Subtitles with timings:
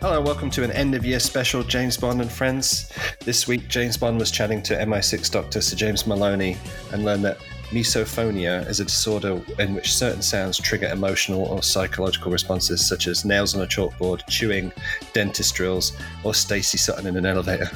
[0.00, 2.90] Hello, welcome to an end of year special James Bond and Friends.
[3.22, 6.56] This week, James Bond was chatting to MI6 Doctor Sir James Molony
[6.90, 7.36] and learned that
[7.70, 13.24] misophonia is a disorder in which certain sounds trigger emotional or psychological responses, such as
[13.24, 14.72] nails on a chalkboard, chewing,
[15.12, 15.92] dentist drills,
[16.24, 17.66] or Stacey Sutton in an elevator.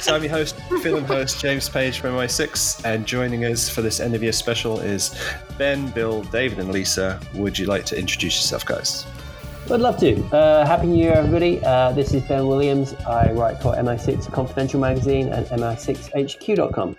[0.00, 4.00] so I'm your host, film host James Page from MI6, and joining us for this
[4.00, 5.18] end of year special is
[5.56, 7.20] Ben, Bill, David, and Lisa.
[7.34, 9.06] Would you like to introduce yourself, guys?
[9.70, 10.22] I'd love to.
[10.26, 11.64] Uh, Happy New Year, everybody.
[11.64, 12.92] Uh, this is Ben Williams.
[13.06, 16.96] I write for MI6 Confidential Magazine and MI6HQ.com.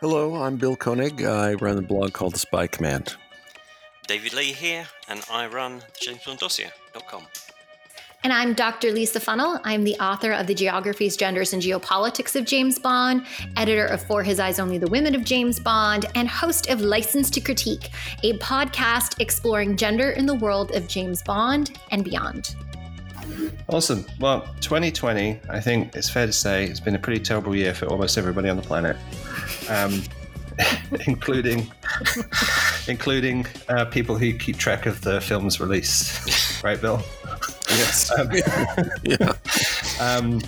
[0.00, 1.22] Hello, I'm Bill Koenig.
[1.24, 3.14] I run a blog called The Spy Command.
[4.08, 7.26] David Leigh here, and I run JamesBondDossier.com.
[8.24, 8.92] And I'm Dr.
[8.92, 9.60] Lisa Funnell.
[9.64, 14.22] I'm the author of The Geographies, Genders, and Geopolitics of James Bond, editor of For
[14.22, 17.90] His Eyes Only the Women of James Bond, and host of License to Critique,
[18.22, 22.54] a podcast exploring gender in the world of James Bond and beyond.
[23.68, 24.06] Awesome.
[24.20, 27.86] Well, 2020, I think it's fair to say, it's been a pretty terrible year for
[27.86, 28.96] almost everybody on the planet,
[29.68, 30.00] um,
[31.08, 31.68] including
[32.86, 36.40] including uh, people who keep track of the film's release.
[36.62, 37.02] Right, Bill?
[37.72, 38.12] Yes.
[38.18, 38.30] Um,
[39.02, 39.32] yeah.
[40.00, 40.40] Um,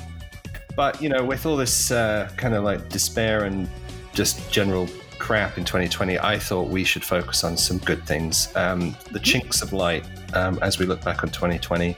[0.77, 3.69] but you know, with all this uh, kind of like despair and
[4.12, 8.97] just general crap in 2020, I thought we should focus on some good things, um,
[9.12, 11.97] the chinks of light, um, as we look back on 2020,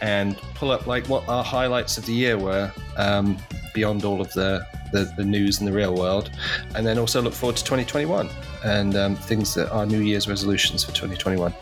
[0.00, 3.36] and pull up like what our highlights of the year were um,
[3.74, 6.30] beyond all of the, the, the news in the real world,
[6.74, 8.30] and then also look forward to 2021
[8.64, 11.52] and um, things that are New Year's resolutions for 2021.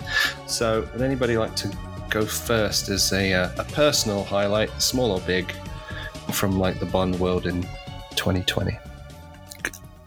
[0.46, 1.76] So, would anybody like to
[2.14, 5.52] go first as a, uh, a personal highlight, small or big,
[6.32, 7.62] from like the Bond world in
[8.14, 8.78] 2020?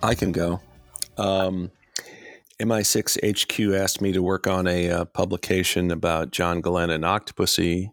[0.02, 0.62] I can go.
[1.18, 1.70] Um,
[2.62, 7.90] MI6 HQ asked me to work on a uh, publication about John Glenn and Octopussy.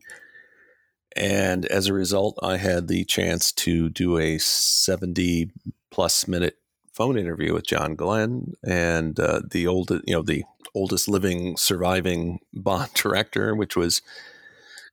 [1.17, 5.51] And as a result, I had the chance to do a 70
[5.91, 6.57] plus minute
[6.94, 10.44] phone interview with John Glenn and uh, the old, you know, the
[10.75, 14.00] oldest living surviving Bond director, which was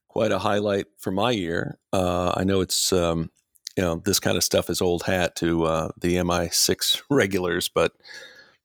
[0.08, 1.78] quite a highlight for my year.
[1.92, 3.30] Uh, I know it's um,
[3.76, 7.92] you know this kind of stuff is old hat to uh, the MI6 regulars, but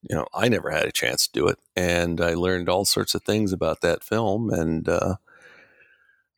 [0.09, 3.15] you know I never had a chance to do it, and I learned all sorts
[3.15, 5.15] of things about that film, and uh,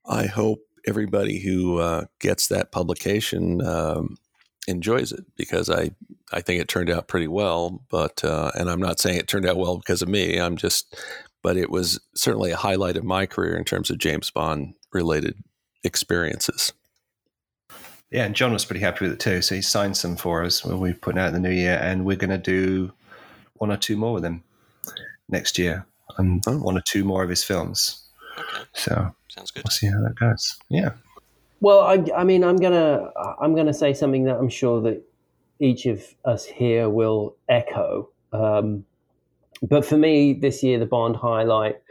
[0.05, 4.17] I hope everybody who uh, gets that publication um,
[4.69, 5.91] enjoys it because I
[6.31, 7.81] I think it turned out pretty well.
[7.89, 10.37] But uh, and I'm not saying it turned out well because of me.
[10.37, 10.97] I'm just,
[11.41, 15.35] but it was certainly a highlight of my career in terms of James Bond related
[15.83, 16.73] experiences.
[18.11, 19.41] Yeah, and John was pretty happy with it too.
[19.41, 22.05] So he signed some for us when we put out in the new year, and
[22.05, 22.91] we're going to do
[23.55, 24.43] one or two more with him
[25.29, 25.85] next year,
[26.17, 26.57] and oh.
[26.57, 28.03] one or two more of his films.
[28.37, 28.63] Okay.
[28.73, 29.63] So sounds good.
[29.63, 30.57] We'll see how that goes.
[30.69, 30.91] Yeah.
[31.61, 33.11] Well, I, I mean, I'm gonna
[33.41, 35.03] I'm gonna say something that I'm sure that
[35.59, 38.09] each of us here will echo.
[38.31, 38.85] Um,
[39.61, 41.81] but for me, this year, the Bond highlight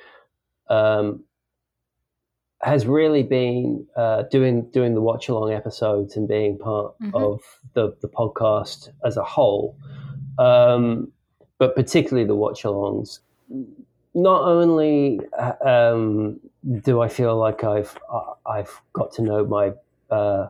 [0.70, 1.24] um,
[2.62, 7.14] has really been uh, doing doing the watch along episodes and being part mm-hmm.
[7.14, 7.40] of
[7.74, 9.76] the the podcast as a whole,
[10.38, 11.12] um,
[11.58, 13.20] but particularly the watch alongs.
[14.14, 15.20] Not only
[15.64, 16.40] um,
[16.82, 17.96] do I feel like I've
[18.46, 19.72] I've got to know my
[20.10, 20.48] uh,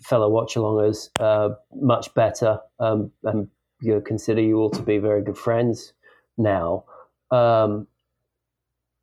[0.00, 3.48] fellow watch alongers uh, much better, um, and
[3.80, 5.92] you know, consider you all to be very good friends
[6.38, 6.84] now.
[7.30, 7.86] Um,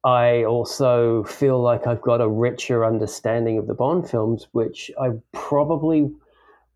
[0.03, 5.11] I also feel like I've got a richer understanding of the Bond films, which I
[5.31, 6.11] probably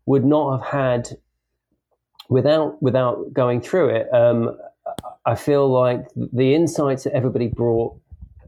[0.06, 1.18] would not have had
[2.30, 4.12] without without going through it.
[4.14, 4.56] Um,
[5.28, 7.94] I feel like the insights that everybody brought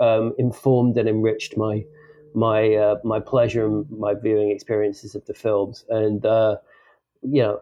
[0.01, 1.85] um, informed and enriched my
[2.35, 6.57] my uh, my pleasure and my viewing experiences of the films, and uh,
[7.21, 7.61] you know,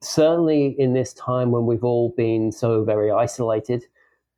[0.00, 3.84] certainly in this time when we've all been so very isolated,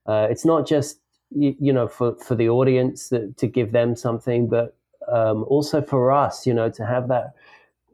[0.04, 1.00] uh, it's not just
[1.30, 4.76] you, you, know for for the audience that, to give them something, but
[5.10, 7.32] um, also for us, you know, to have that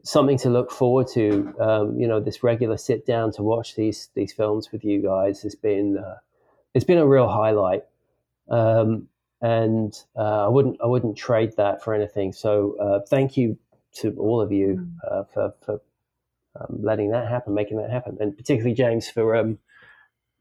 [0.05, 1.53] something to look forward to.
[1.59, 5.41] Um, you know, this regular sit down to watch these these films with you guys
[5.41, 6.17] has been uh,
[6.73, 7.83] it's been a real highlight.
[8.49, 9.07] Um,
[9.41, 12.33] and uh, I wouldn't I wouldn't trade that for anything.
[12.33, 13.57] So uh, thank you
[13.95, 14.91] to all of you mm.
[15.09, 15.81] uh, for, for
[16.59, 19.57] um, letting that happen, making that happen, and particularly James for um,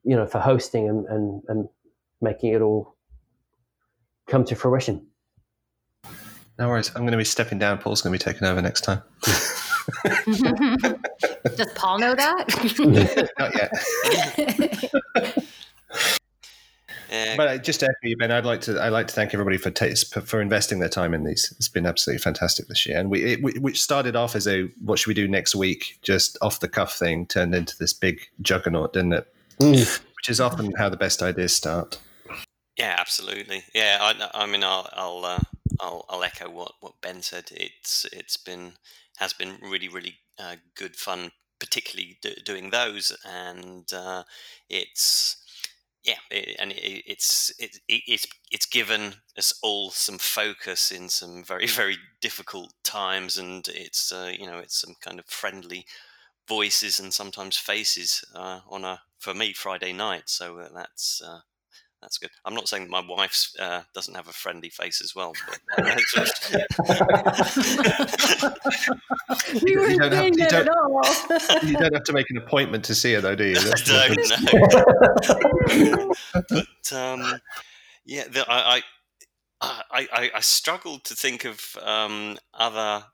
[0.04, 1.68] you know for hosting and, and and
[2.20, 2.96] making it all
[4.26, 5.06] come to fruition.
[6.58, 6.90] No worries.
[6.94, 7.78] I'm going to be stepping down.
[7.78, 9.02] Paul's going to be taking over next time.
[11.56, 13.30] Does Paul know that?
[13.38, 15.44] Not yet.
[17.36, 19.56] But uh, just to echo you, Ben, I'd like to I'd like to thank everybody
[19.56, 21.52] for ta- for investing their time in these.
[21.56, 24.64] It's been absolutely fantastic this year, and we it, we, we started off as a
[24.84, 28.20] what should we do next week, just off the cuff thing, turned into this big
[28.42, 29.34] juggernaut, didn't it?
[29.60, 30.02] Mm.
[30.16, 31.98] Which is often how the best ideas start.
[32.78, 33.62] Yeah, absolutely.
[33.74, 35.40] Yeah, I, I mean, I'll I'll, uh,
[35.80, 37.50] I'll I'll echo what, what Ben said.
[37.52, 38.72] It's it's been
[39.18, 44.24] has been really really uh, good fun, particularly do, doing those, and uh,
[44.68, 45.36] it's
[46.04, 51.42] yeah, it, and it, it's it, it's it's given us all some focus in some
[51.44, 55.86] very very difficult times, and it's uh, you know it's some kind of friendly
[56.46, 60.24] voices and sometimes faces uh, on a for me Friday night.
[60.26, 61.40] So uh, that's uh,
[62.04, 62.30] that's good.
[62.44, 65.32] I'm not saying that my wife uh, doesn't have a friendly face as well.
[65.48, 66.54] But, uh, just...
[69.64, 71.00] we weren't don't have- saying you that at don't- all.
[71.66, 73.56] You don't have to make an appointment to see her, though, do you?
[73.56, 76.12] I That's the- don't know.
[76.50, 77.40] but um,
[78.04, 78.82] yeah, the, I, I,
[79.90, 83.04] I, I, I struggled to think of um, other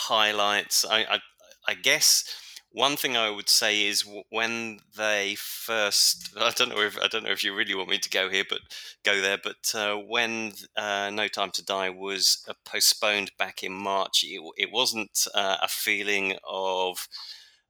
[0.00, 0.84] highlights.
[0.88, 1.18] I, I,
[1.66, 2.24] I guess
[2.74, 6.36] one thing I would say is when they first.
[6.40, 8.44] I don't know if I don't know if you really want me to go here,
[8.48, 8.60] but
[9.04, 9.38] go there.
[9.42, 14.42] But uh, when uh, No Time to Die was uh, postponed back in March, it,
[14.58, 17.08] it wasn't uh, a feeling of.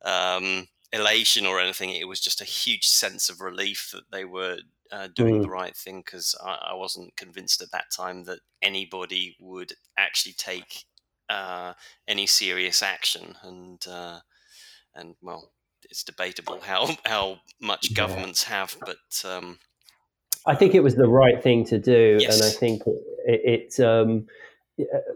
[0.02, 1.90] Um, elation or anything.
[1.90, 4.60] It was just a huge sense of relief that they were
[4.92, 5.42] uh, doing Mm.
[5.42, 10.34] the right thing because I, I wasn't convinced at that time that anybody would actually
[10.34, 10.84] take
[11.28, 11.74] uh,
[12.06, 13.34] any serious action.
[13.42, 14.20] And uh,
[14.94, 15.50] and well,
[15.90, 17.96] it's debatable how how much Yeah.
[17.96, 19.58] governments have, but um,
[20.46, 22.34] I think it was the right thing to do, Yes.
[22.40, 22.82] and I think
[23.26, 23.78] it's.
[23.78, 24.26] it um,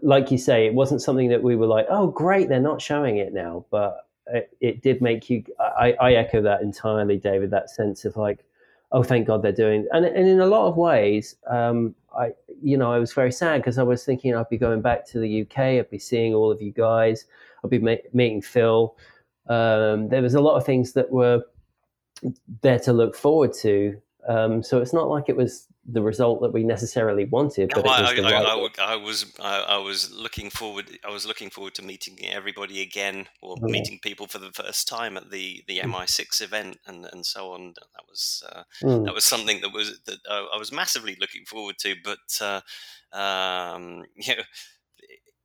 [0.01, 3.17] like you say, it wasn't something that we were like, "Oh, great, they're not showing
[3.17, 5.43] it now," but it, it did make you.
[5.59, 7.51] I, I echo that entirely, David.
[7.51, 8.45] That sense of like,
[8.93, 12.77] "Oh, thank God they're doing," and and in a lot of ways, um, I you
[12.77, 15.41] know I was very sad because I was thinking I'd be going back to the
[15.41, 17.25] UK, I'd be seeing all of you guys,
[17.63, 18.95] I'd be ma- meeting Phil.
[19.49, 21.43] Um, there was a lot of things that were
[22.61, 24.01] there to look forward to.
[24.27, 27.91] Um, so it's not like it was the result that we necessarily wanted, but No,
[27.91, 28.71] was I, I, right.
[28.77, 30.99] I, I was I, was looking forward.
[31.07, 33.71] I was looking forward to meeting everybody again, or Yeah.
[33.71, 37.73] meeting people for the first time at the the MI6 event, and, and so on.
[37.95, 39.05] That was uh, Mm.
[39.05, 41.95] that was something that was that I was massively looking forward to.
[42.03, 42.61] But uh,
[43.17, 44.43] um, you know,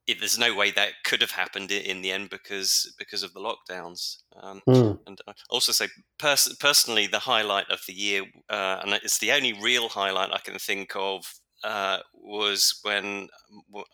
[0.07, 3.41] it, there's no way that could have happened in the end because because of the
[3.41, 4.19] lockdowns.
[4.41, 4.99] Um, Mm.
[5.07, 9.33] and I also say pers- personally, the highlight of the year, uh, and it's the
[9.33, 11.25] only real highlight I can think of,
[11.63, 13.29] uh, was when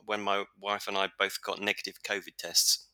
[0.04, 2.86] when my wife and I both got negative COVID tests.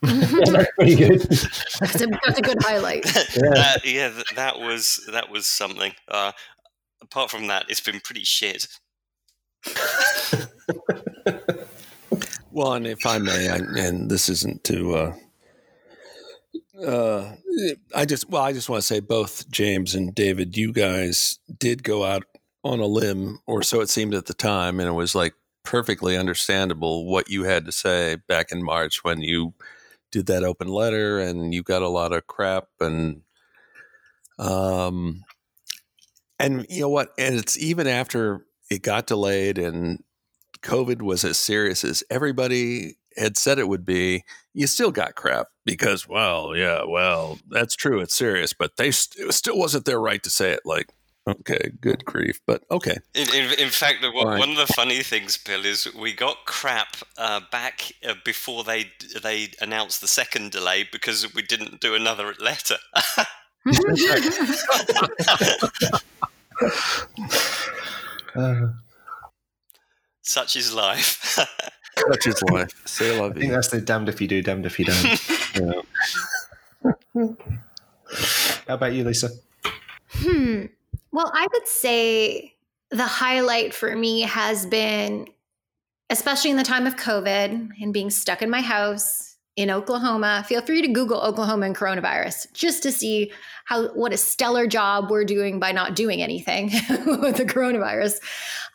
[0.04, 1.20] Yeah, that's pretty good.
[1.22, 3.04] that's, a, that's a good highlight.
[3.34, 3.50] Yeah.
[3.54, 5.92] that, yeah, th- that was that was something.
[6.06, 6.30] Uh,
[7.02, 8.68] apart from that, it's been pretty shit.
[12.58, 15.14] Well, and if I may, I, and this isn't to, uh,
[16.84, 17.36] uh,
[17.94, 21.84] I just, well, I just want to say both James and David, you guys did
[21.84, 22.24] go out
[22.64, 26.16] on a limb, or so it seemed at the time, and it was like perfectly
[26.16, 29.54] understandable what you had to say back in March when you
[30.10, 33.22] did that open letter, and you got a lot of crap, and
[34.40, 35.22] um,
[36.40, 40.02] and you know what, and it's even after it got delayed and
[40.62, 44.24] COVID was as serious as everybody had said it would be,
[44.54, 48.00] you still got crap because, well, yeah, well, that's true.
[48.00, 50.60] It's serious, but they st- it still wasn't their right to say it.
[50.64, 50.88] Like,
[51.26, 52.96] okay, good grief, but okay.
[53.14, 54.38] In, in, in fact, one Right.
[54.38, 58.90] one of the funny things, Bill, is we got crap uh, back uh, before they
[59.22, 62.76] they announced the second delay because we didn't do another letter.
[68.34, 68.68] Uh,
[70.28, 71.22] Such is life.
[71.98, 72.70] Such is life.
[72.84, 73.50] Say la I think vie.
[73.50, 75.20] that's the damned if you do, damned if you don't.
[77.14, 77.32] Yeah.
[78.68, 79.30] How about you, Lisa?
[80.10, 80.66] Hmm.
[81.12, 82.54] Well, I would say
[82.90, 85.28] the highlight for me has been,
[86.10, 90.44] especially in the time of COVID and being stuck in my house in Oklahoma.
[90.46, 93.32] Feel free to Google Oklahoma and coronavirus just to see
[93.64, 96.66] how what a stellar job we're doing by not doing anything
[97.06, 98.20] with the coronavirus.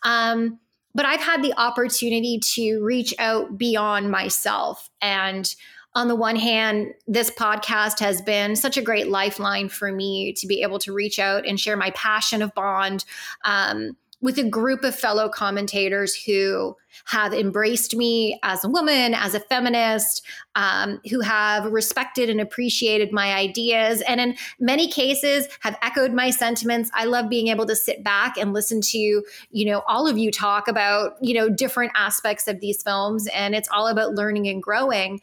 [0.01, 0.60] Um,
[0.95, 4.89] but I've had the opportunity to reach out beyond myself.
[5.01, 5.53] And
[5.95, 10.47] on the one hand, this podcast has been such a great lifeline for me to
[10.47, 13.05] be able to reach out and share my passion of Bond
[13.43, 19.36] um, with a group of fellow commentators who have embraced me as a woman, as
[19.36, 20.25] a feminist,
[20.56, 26.30] um, who have respected and appreciated my ideas, and in many cases have echoed my
[26.30, 26.89] sentiments.
[26.94, 30.32] I love being able to sit back and listen to you know all of you
[30.32, 34.63] talk about you know different aspects of these films, and it's all about learning and
[34.63, 35.20] growing.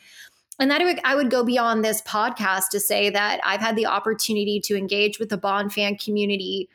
[0.58, 4.60] And that I would go beyond this podcast to say that I've had the opportunity
[4.64, 6.68] to engage with the Bond fan community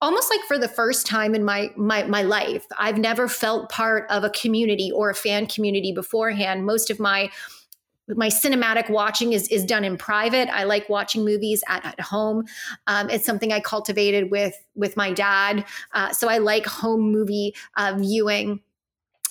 [0.00, 2.66] almost like for the first time in my my my life.
[2.78, 6.66] I've never felt part of a community or a fan community beforehand.
[6.66, 7.30] Most of my
[8.08, 10.48] my cinematic watching is is done in private.
[10.50, 12.44] I like watching movies at, at home.
[12.86, 15.64] Um, it's something I cultivated with with my dad.
[15.92, 18.60] Uh, so I like home movie uh, viewing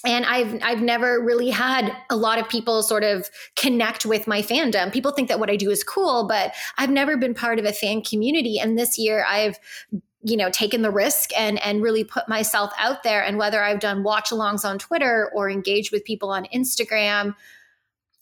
[0.05, 4.41] and I've I've never really had a lot of people sort of connect with my
[4.41, 4.91] fandom.
[4.91, 7.73] People think that what I do is cool, but I've never been part of a
[7.73, 8.59] fan community.
[8.59, 9.59] And this year, I've
[10.25, 13.23] you know taken the risk and and really put myself out there.
[13.23, 17.35] And whether i've done watch alongs on twitter or engaged with people on instagram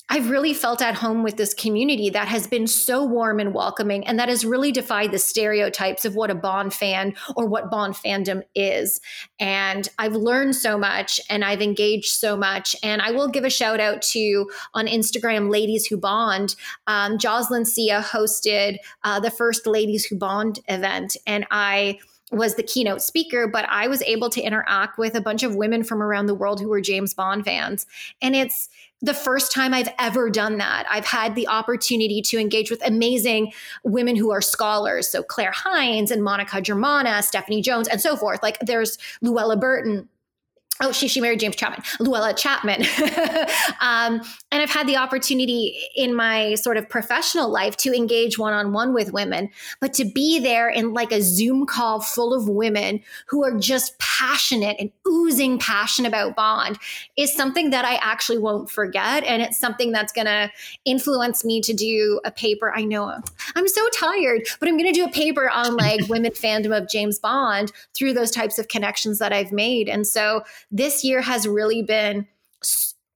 [0.09, 4.05] I've really felt at home with this community that has been so warm and welcoming
[4.05, 7.95] and that has really defied the stereotypes of what a Bond fan or what Bond
[7.95, 8.99] fandom is.
[9.39, 12.75] And I've learned so much and I've engaged so much.
[12.83, 16.55] And I will give a shout out to on Instagram, Ladies Who Bond.
[16.85, 21.15] Um, Jocelyn Sia hosted uh, the first Ladies Who Bond event.
[21.25, 21.99] And I
[22.31, 25.83] was the keynote speaker, but I was able to interact with a bunch of women
[25.83, 27.85] from around the world who were James Bond fans.
[28.21, 28.69] And it's,
[29.03, 30.85] the first time I've ever done that.
[30.89, 33.51] I've had the opportunity to engage with amazing
[33.83, 35.09] women who are scholars.
[35.09, 38.41] So Claire Hines and Monica Germana, Stephanie Jones, and so forth.
[38.41, 40.07] Like there's Llewella Burton
[40.81, 42.81] Oh, she she married James Chapman, Llewella Chapman,
[43.79, 48.53] um, and I've had the opportunity in my sort of professional life to engage one
[48.53, 52.49] on one with women, but to be there in like a Zoom call full of
[52.49, 56.79] women who are just passionate and oozing passion about Bond
[57.17, 60.51] is something that I actually won't forget, and it's something that's going to
[60.85, 62.73] influence me to do a paper.
[62.75, 63.13] I know
[63.55, 66.89] I'm so tired, but I'm going to do a paper on like women fandom of
[66.89, 71.47] James Bond through those types of connections that I've made, and so this year has
[71.47, 72.27] really been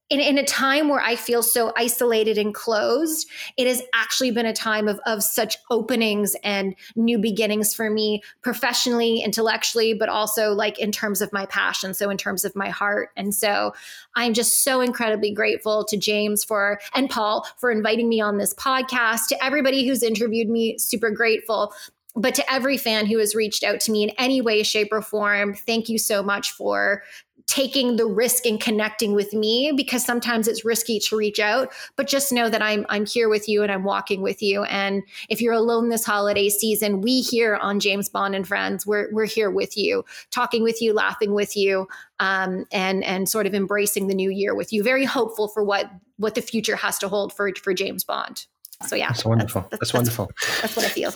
[0.10, 3.28] in, in, a time where I feel so isolated and closed,
[3.58, 8.22] it has actually been a time of, of such openings and new beginnings for me
[8.42, 11.94] professionally, intellectually, but also like in terms of my passion.
[11.94, 13.10] So, in terms of my heart.
[13.18, 13.74] And so,
[14.16, 18.54] I'm just so incredibly grateful to James for and Paul for inviting me on this
[18.54, 21.74] podcast, to everybody who's interviewed me, super grateful
[22.20, 25.04] but to every fan who has reached out to me in any way, shape, or
[25.04, 27.04] form, thank you so much for
[27.48, 32.06] taking the risk and connecting with me because sometimes it's risky to reach out but
[32.06, 34.64] just know that I'm I'm here with you and I'm walking with you.
[34.64, 39.12] And if you're alone this holiday season we here on James Bond and Friends we're
[39.14, 41.88] we're here with you talking with you laughing with you
[42.20, 44.84] um, and and sort of embracing the new year with you.
[44.84, 48.46] Very hopeful for what what the future has to hold for for James Bond.
[48.86, 49.62] So yeah that's wonderful.
[49.72, 50.32] that's, that's, that's wonderful.
[50.62, 51.14] that's what I feel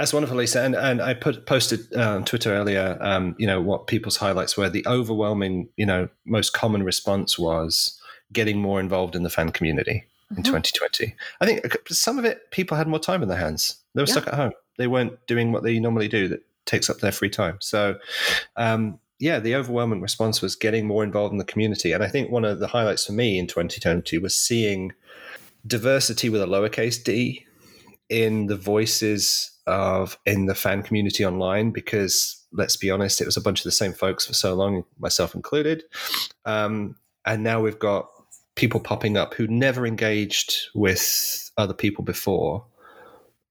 [0.00, 0.62] that's wonderful, Lisa.
[0.62, 4.56] And and I put posted uh, on Twitter earlier, um, you know, what people's highlights
[4.56, 4.70] were.
[4.70, 8.00] The overwhelming, you know, most common response was
[8.32, 10.38] getting more involved in the fan community mm-hmm.
[10.38, 11.14] in 2020.
[11.42, 13.76] I think uh, some of it, people had more time in their hands.
[13.94, 14.12] They were yeah.
[14.12, 14.52] stuck at home.
[14.78, 17.58] They weren't doing what they normally do that takes up their free time.
[17.60, 17.98] So,
[18.56, 21.92] um, yeah, the overwhelming response was getting more involved in the community.
[21.92, 24.94] And I think one of the highlights for me in 2020 was seeing
[25.66, 27.44] diversity with a lowercase d
[28.08, 33.36] in the voices of in the fan community online because let's be honest, it was
[33.36, 35.84] a bunch of the same folks for so long, myself included.
[36.44, 38.08] Um, and now we've got
[38.56, 42.64] people popping up who never engaged with other people before.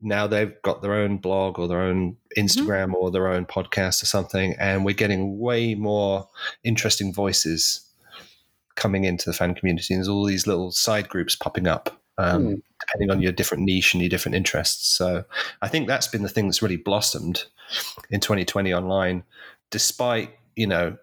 [0.01, 2.95] Now they've got their own blog or their own Instagram mm-hmm.
[2.95, 6.27] or their own podcast or something, and we're getting way more
[6.63, 7.81] interesting voices
[8.75, 9.93] coming into the fan community.
[9.93, 12.61] And there's all these little side groups popping up um, mm.
[12.79, 14.87] Depending on your different niche and your different interests.
[14.87, 15.23] So
[15.61, 17.43] I think that's been the thing that's really blossomed
[18.09, 19.23] in 2020 online,
[19.69, 20.97] despite you know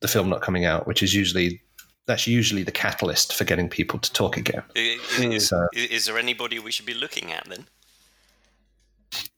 [0.00, 1.62] the film not coming out, which is usually
[2.06, 4.62] that's usually the catalyst for getting people to talk again.
[4.74, 5.38] Is, hmm.
[5.38, 7.66] so, is there anybody we should be looking at then?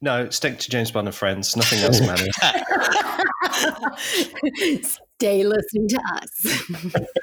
[0.00, 1.56] No, stick to James Bond and Friends.
[1.56, 2.34] Nothing else matters.
[5.16, 6.62] Stay listening to us.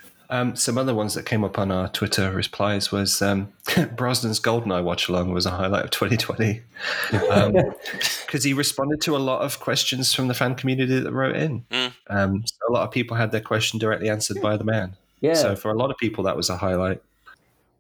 [0.32, 4.82] Um, some other ones that came up on our Twitter replies was um, Brosnan's Goldeneye
[4.82, 6.62] watch along was a highlight of 2020
[7.12, 7.66] because
[8.36, 11.66] um, he responded to a lot of questions from the fan community that wrote in.
[11.70, 11.94] Mm.
[12.08, 14.96] Um, so a lot of people had their question directly answered by the man.
[15.20, 15.34] Yeah.
[15.34, 17.02] So for a lot of people, that was a highlight.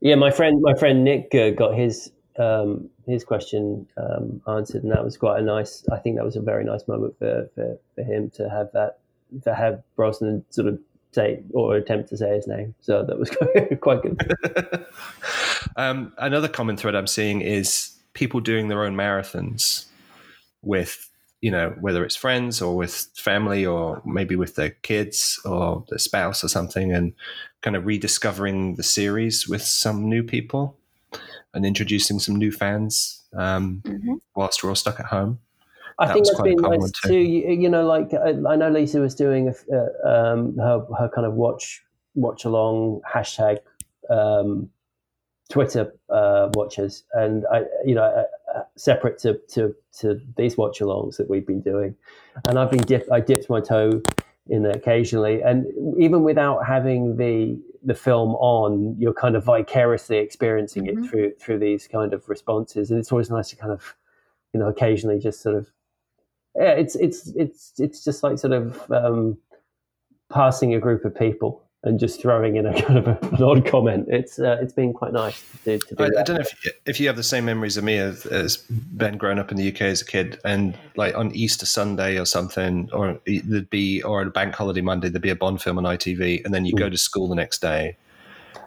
[0.01, 4.91] Yeah, my friend, my friend Nick uh, got his um, his question um, answered, and
[4.91, 5.85] that was quite a nice.
[5.89, 8.97] I think that was a very nice moment for, for, for him to have that
[9.43, 10.79] to have Brosnan sort of
[11.11, 12.73] say or attempt to say his name.
[12.81, 13.29] So that was
[13.81, 14.85] quite good.
[15.75, 19.85] um, another common thread I'm seeing is people doing their own marathons
[20.61, 21.09] with
[21.41, 25.97] you know whether it's friends or with family or maybe with their kids or their
[25.97, 27.13] spouse or something and
[27.61, 30.77] kind of rediscovering the series with some new people
[31.53, 34.15] and introducing some new fans um, mm-hmm.
[34.35, 35.39] whilst we're all stuck at home
[35.99, 37.09] I that think that's been nice too.
[37.09, 37.19] too.
[37.19, 41.27] You, know, like I, I, know Lisa was doing a, uh, um, her her kind
[41.27, 41.83] of watch
[42.15, 43.59] watch along hashtag
[44.09, 44.69] um,
[45.49, 50.79] Twitter uh, watchers, and I, you know, uh, uh, separate to, to to these watch
[50.79, 51.95] alongs that we've been doing,
[52.47, 54.01] and I've been dip, I dipped my toe
[54.47, 55.65] in there occasionally, and
[55.99, 61.03] even without having the the film on, you're kind of vicariously experiencing mm-hmm.
[61.03, 63.95] it through through these kind of responses, and it's always nice to kind of,
[64.53, 65.69] you know, occasionally just sort of
[66.55, 69.37] yeah, it's it's it's it's just like sort of um,
[70.31, 73.65] passing a group of people and just throwing in a kind of a, an odd
[73.65, 74.07] comment.
[74.09, 76.03] It's uh, it's been quite nice to, to do.
[76.03, 78.25] I, I, don't know if you, if you have the same memories of me as,
[78.25, 82.19] as, Ben growing up in the UK as a kid, and like on Easter Sunday
[82.19, 85.77] or something, or there'd be or a bank holiday Monday, there'd be a Bond film
[85.77, 86.79] on ITV, and then you mm.
[86.79, 87.97] go to school the next day.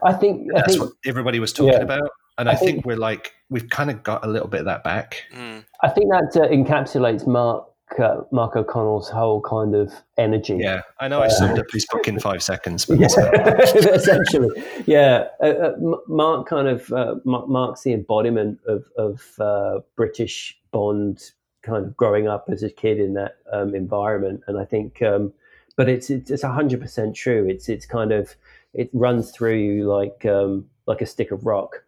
[0.02, 1.80] I think that's think, what everybody was talking yeah.
[1.80, 2.10] about.
[2.36, 4.66] And I, I think, think, we're like we've kind of got a little bit of
[4.66, 5.22] that back.
[5.32, 5.64] Mm.
[5.82, 10.56] I think that uh, encapsulates Mark uh, Mark O'Connell's whole kind of energy.
[10.58, 13.06] Yeah, I know I summed up his book in five seconds, but yeah,
[13.94, 14.50] essentially,
[14.86, 15.28] yeah.
[15.42, 15.76] Uh, uh,
[16.08, 21.32] Mark kind of uh, Mark's the embodiment of, of uh, British Bond,
[21.62, 25.32] kind of growing up as a kid in that um, environment, and I think, um,
[25.76, 27.46] but it's it's hundred percent true.
[27.48, 28.34] It's it's kind of
[28.72, 31.84] it runs through you like um, like a stick of rock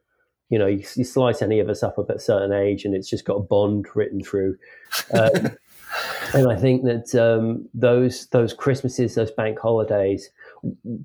[0.49, 3.11] you know, you, you, slice any of us up at a certain age, and it's
[3.11, 4.57] just got a bond written through.
[5.13, 5.57] Um,
[6.35, 10.31] and I think that um, those those Christmases, those bank holidays,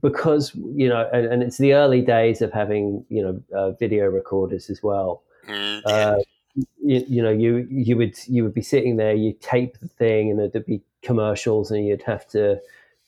[0.01, 4.05] because you know, and, and it's the early days of having you know uh, video
[4.05, 5.23] recorders as well.
[5.47, 6.17] Mm, uh,
[6.55, 10.29] you, you, know, you you would you would be sitting there, you tape the thing,
[10.29, 12.59] and there'd be commercials, and you'd have to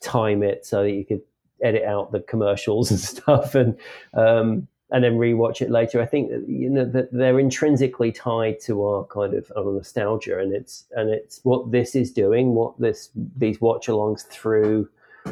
[0.02, 1.22] time it so that you could
[1.62, 3.78] edit out the commercials and stuff, and
[4.14, 6.02] um, and then rewatch it later.
[6.02, 10.54] I think you know that they're intrinsically tied to our kind of our nostalgia, and
[10.54, 14.90] it's and it's what this is doing, what this these watch-alongs through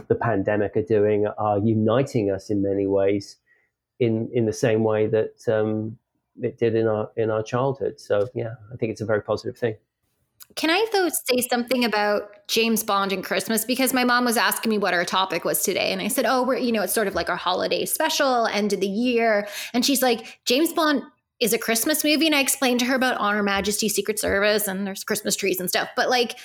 [0.08, 3.38] the pandemic are doing, are uniting us in many ways,
[4.00, 5.98] in in the same way that um,
[6.42, 8.00] it did in our in our childhood.
[8.00, 9.76] So yeah, I think it's a very positive thing.
[10.56, 14.70] Can I though say something about James Bond and Christmas because my mom was asking
[14.70, 17.08] me what our topic was today and I said, "Oh, we're you know, it's sort
[17.08, 21.04] of like our holiday special, end of the year." And she's like, "James Bond
[21.40, 24.68] is a Christmas movie." And I explained to her about On Her Majesty Secret Service
[24.68, 25.90] and there's Christmas trees and stuff.
[25.96, 26.38] But like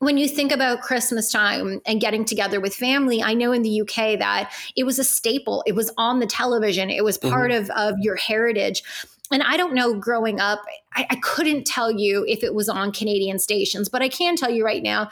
[0.00, 3.80] when you think about Christmas time and getting together with family, I know in the
[3.80, 5.64] UK that it was a staple.
[5.66, 6.88] It was on the television.
[6.88, 7.70] It was part mm-hmm.
[7.72, 8.82] of, of your heritage
[9.30, 10.60] and I don't know growing up,
[10.94, 14.50] I, I, couldn't tell you if it was on Canadian stations, but I can tell
[14.50, 15.10] you right now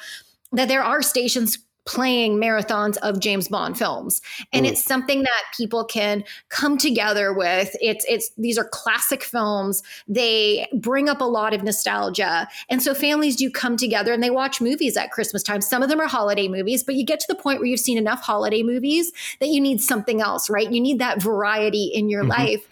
[0.52, 4.20] that there are stations playing marathons of James Bond films.
[4.52, 7.74] And it's something that people can come together with.
[7.80, 9.84] It's it's these are classic films.
[10.08, 12.48] They bring up a lot of nostalgia.
[12.68, 15.60] And so families do come together and they watch movies at Christmas time.
[15.60, 17.98] Some of them are holiday movies, but you get to the point where you've seen
[17.98, 20.70] enough holiday movies that you need something else, right?
[20.70, 22.30] You need that variety in your mm-hmm.
[22.30, 22.68] life.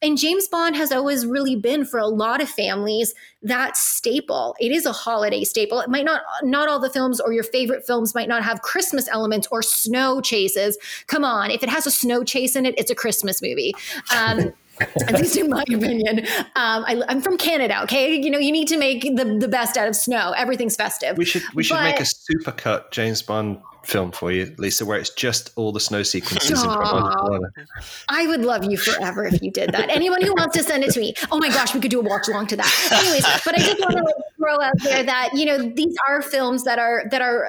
[0.00, 4.54] And James Bond has always really been for a lot of families that staple.
[4.60, 5.80] It is a holiday staple.
[5.80, 9.08] It might not not all the films or your favorite films might not have Christmas
[9.08, 10.78] elements or snow chases.
[11.06, 13.74] Come on, if it has a snow chase in it, it's a Christmas movie.
[14.16, 14.52] Um,
[15.08, 16.20] at least in my opinion.
[16.56, 17.82] Um, I, am from Canada.
[17.84, 20.32] Okay, you know you need to make the, the best out of snow.
[20.36, 21.16] Everything's festive.
[21.16, 24.98] We should we should but, make a supercut James Bond film for you, Lisa, where
[24.98, 26.62] it's just all the snow sequences.
[26.62, 29.88] I would love you forever if you did that.
[29.88, 31.14] Anyone who wants to send it to me.
[31.32, 32.88] Oh my gosh, we could do a watch along to that.
[32.92, 36.64] Anyways, but I just want to throw out there that you know these are films
[36.64, 37.48] that are that are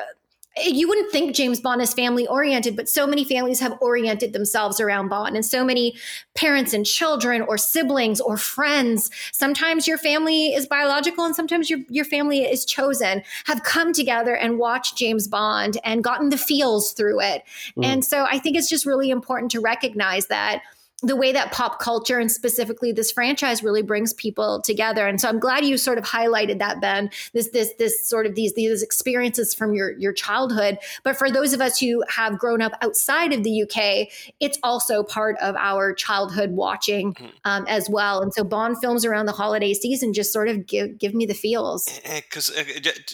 [0.58, 4.80] you wouldn't think James Bond is family oriented, but so many families have oriented themselves
[4.80, 5.96] around Bond, and so many
[6.36, 9.10] parents and children, or siblings, or friends.
[9.32, 13.24] Sometimes your family is biological, and sometimes your your family is chosen.
[13.46, 17.44] Have come together and watched James Bond and gotten the feels through it,
[17.78, 17.86] mm.
[17.86, 20.62] and so I think it's just really important to recognize that
[21.02, 25.08] the way that pop culture and specifically this franchise really brings people together.
[25.08, 28.36] And so i'm glad you sort of highlighted that ben this this this sort of
[28.36, 30.78] these these experiences from your your childhood.
[31.04, 34.08] But for those of us who have grown up outside of the uk
[34.40, 37.28] it's also part of our childhood watching mm-hmm.
[37.46, 38.22] um, as well.
[38.22, 41.34] And so bond films around the holiday season just sort of give give me the
[41.34, 41.88] feels.
[42.04, 42.64] Because uh,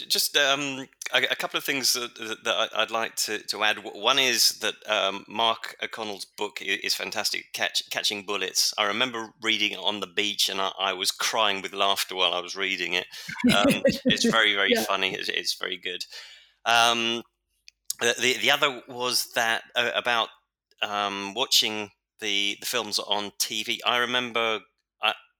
[0.08, 3.78] just um, a, couple of things that, that, I'd like to, to add.
[3.84, 8.74] One is that um, Mark O'Connell's book is fantastic, Catch, Catching Bullets.
[8.78, 12.34] I remember reading it on the beach and I, I was crying with laughter while
[12.34, 13.08] I was reading it.
[13.54, 13.66] Um,
[14.06, 14.84] it's very, very yeah.
[14.84, 15.14] funny.
[15.14, 16.04] It's, it's, very good.
[16.66, 17.24] Um,
[18.02, 20.30] the, the other was that uh, about
[20.82, 23.78] um, watching the, the films on TV.
[23.86, 24.62] I remember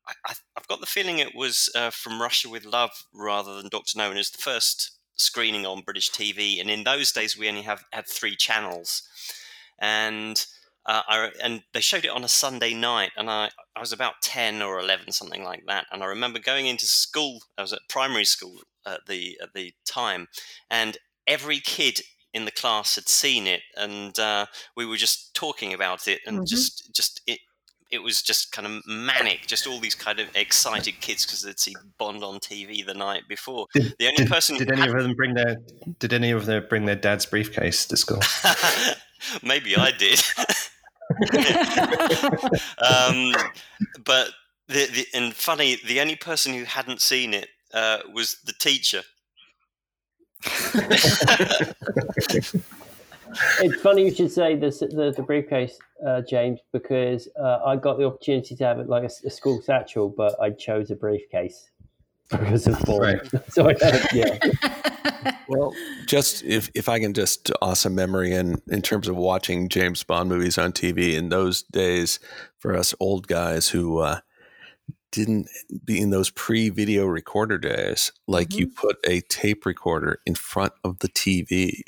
[0.08, 3.70] I, I, have got the feeling it was uh, from Russia with Love rather than
[3.70, 7.50] Doctor No, and it's the first screening on British TV, and in those days we
[7.50, 9.04] only have had three channels,
[9.80, 10.46] and
[10.86, 14.22] uh, I, and they showed it on a Sunday night, and I I was about
[14.22, 17.40] ten or eleven, something like that, and I remember going into school.
[17.58, 20.28] I was at primary school at the at the time,
[20.70, 20.98] and
[21.28, 22.02] every kid
[22.34, 26.38] in the class had seen it, and uh, we were just talking about it, and
[26.38, 26.46] mm-hmm.
[26.46, 27.40] just just it
[27.92, 31.60] it was just kind of manic, just all these kind of excited kids because they'd
[31.60, 33.68] seen Bond on TV the night before.
[33.74, 35.58] Did, the only did, person did any had, of them bring their
[36.00, 38.22] did any of them bring their dad's briefcase to school?
[39.44, 40.22] Maybe I did.
[42.80, 43.34] um,
[44.04, 44.32] but
[44.68, 49.04] the, the, and funny, the only person who hadn't seen it uh, was the teacher.
[53.62, 57.98] it's funny you should say this, the, the briefcase, uh, James, because uh, I got
[57.98, 61.70] the opportunity to have it like a, a, school satchel, but I chose a briefcase
[62.30, 63.02] because of form.
[63.02, 63.20] Right.
[63.50, 65.38] so I had, yeah.
[65.48, 65.74] well,
[66.06, 70.30] just if, if I can just awesome memory in, in terms of watching James Bond
[70.30, 72.20] movies on TV in those days
[72.60, 74.20] for us old guys who uh,
[75.16, 75.50] didn't
[75.86, 78.60] be in those pre-video recorder days like mm-hmm.
[78.60, 81.82] you put a tape recorder in front of the TV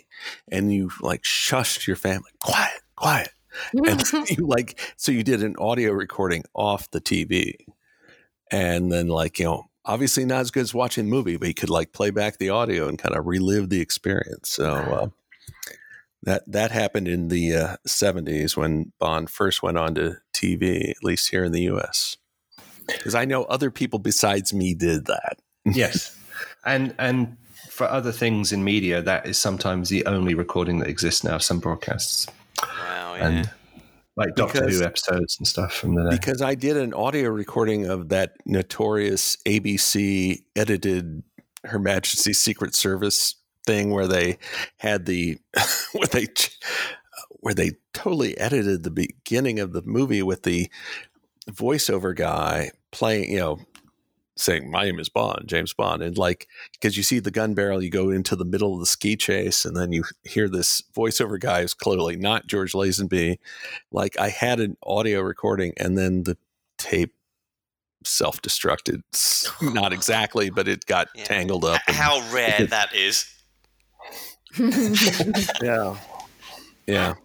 [0.50, 3.30] and you like shushed your family quiet quiet.
[3.74, 7.56] And you like so you did an audio recording off the TV
[8.50, 11.54] and then like you know obviously not as good as watching the movie but you
[11.54, 14.50] could like play back the audio and kind of relive the experience.
[14.50, 15.10] So uh,
[16.24, 21.04] that that happened in the uh, 70s when Bond first went on to TV at
[21.04, 22.16] least here in the US
[22.88, 25.40] because I know other people besides me did that.
[25.66, 26.18] yes,
[26.66, 27.38] and and
[27.70, 31.38] for other things in media, that is sometimes the only recording that exists now.
[31.38, 32.28] Some broadcasts,
[32.64, 33.28] wow, yeah.
[33.28, 33.50] and
[34.18, 36.16] like Doctor because, Who episodes and stuff from the day.
[36.18, 41.24] Because I did an audio recording of that notorious ABC edited
[41.64, 44.40] Her Majesty's Secret Service thing where they
[44.78, 45.38] had the
[45.94, 46.28] where they
[47.42, 50.70] where they totally edited the beginning of the movie with the
[51.52, 53.60] voiceover guy playing, you know,
[54.36, 56.02] saying, My name is Bond, James Bond.
[56.02, 58.86] And like, because you see the gun barrel, you go into the middle of the
[58.86, 63.38] ski chase, and then you hear this voiceover guy who's clearly not George Lazenby.
[63.92, 66.38] Like, I had an audio recording, and then the
[66.78, 67.14] tape
[68.04, 69.02] self destructed.
[69.62, 71.24] Not exactly, but it got yeah.
[71.26, 71.82] tangled up.
[71.88, 73.26] How rare that is.
[75.62, 75.98] yeah.
[76.88, 77.16] Yeah.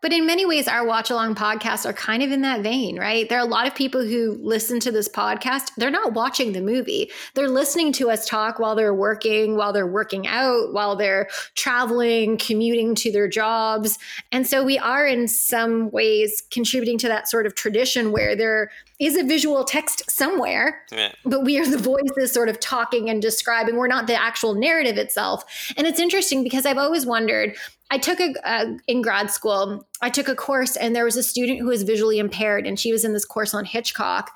[0.00, 3.28] But in many ways, our watch along podcasts are kind of in that vein, right?
[3.28, 5.72] There are a lot of people who listen to this podcast.
[5.76, 7.10] They're not watching the movie.
[7.34, 12.38] They're listening to us talk while they're working, while they're working out, while they're traveling,
[12.38, 13.98] commuting to their jobs.
[14.32, 18.70] And so we are in some ways contributing to that sort of tradition where there
[19.00, 21.10] is a visual text somewhere, yeah.
[21.24, 23.76] but we are the voices sort of talking and describing.
[23.76, 25.72] We're not the actual narrative itself.
[25.76, 27.56] And it's interesting because I've always wondered
[27.90, 29.86] I took a, a, in grad school.
[30.00, 32.92] I took a course, and there was a student who was visually impaired, and she
[32.92, 34.30] was in this course on Hitchcock.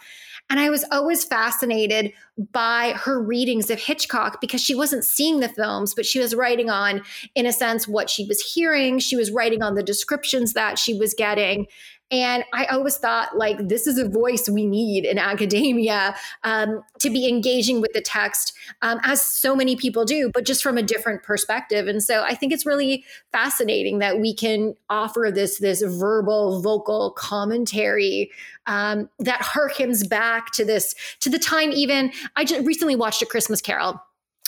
[0.50, 2.12] And I was always fascinated
[2.52, 6.68] by her readings of Hitchcock because she wasn't seeing the films, but she was writing
[6.68, 7.02] on,
[7.34, 8.98] in a sense, what she was hearing.
[8.98, 11.66] She was writing on the descriptions that she was getting.
[12.10, 16.14] And I always thought, like, this is a voice we need in academia
[16.44, 20.62] um, to be engaging with the text, um, as so many people do, but just
[20.62, 21.88] from a different perspective.
[21.88, 27.12] And so I think it's really fascinating that we can offer this this verbal, vocal
[27.12, 28.30] commentary
[28.66, 31.72] um, that harkens back to this to the time.
[31.72, 34.00] Even I just recently watched A Christmas Carol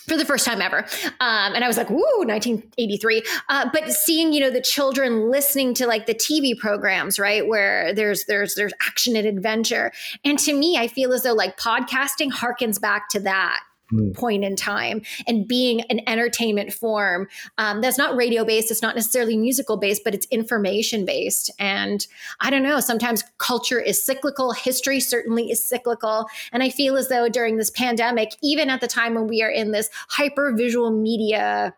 [0.06, 0.78] for the first time ever.
[1.20, 3.22] Um, and I was like, woo, 1983.
[3.48, 7.92] Uh, but seeing, you know, the children listening to like the TV programs, right, where
[7.92, 9.92] there's there's there's action and adventure.
[10.24, 13.60] And to me, I feel as though like podcasting harkens back to that
[13.92, 14.14] mm.
[14.14, 18.94] point in time and being an entertainment form um, that's not radio based it's not
[18.94, 22.06] necessarily musical based but it's information based and
[22.40, 27.08] i don't know sometimes culture is cyclical history certainly is cyclical and i feel as
[27.08, 30.90] though during this pandemic even at the time when we are in this hyper visual
[30.90, 31.74] media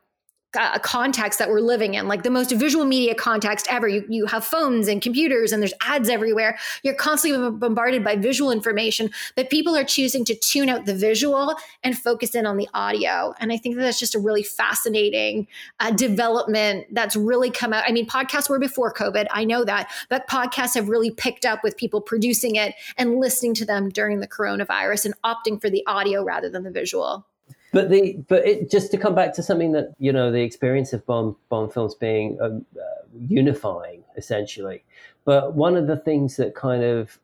[0.56, 3.87] uh, context that we're living in, like the most visual media context ever.
[3.87, 6.58] You, you have phones and computers and there's ads everywhere.
[6.82, 11.54] You're constantly bombarded by visual information, but people are choosing to tune out the visual
[11.84, 13.34] and focus in on the audio.
[13.40, 15.46] And I think that that's just a really fascinating
[15.80, 17.84] uh, development that's really come out.
[17.87, 21.62] I mean, podcasts were before COVID, I know that, but podcasts have really picked up
[21.62, 25.84] with people producing it and listening to them during the coronavirus and opting for the
[25.87, 27.28] audio rather than the visual.
[27.72, 30.92] But the but it, just to come back to something that you know the experience
[30.92, 34.85] of Bond Bond films being um, uh, unifying essentially.
[35.24, 37.18] But one of the things that kind of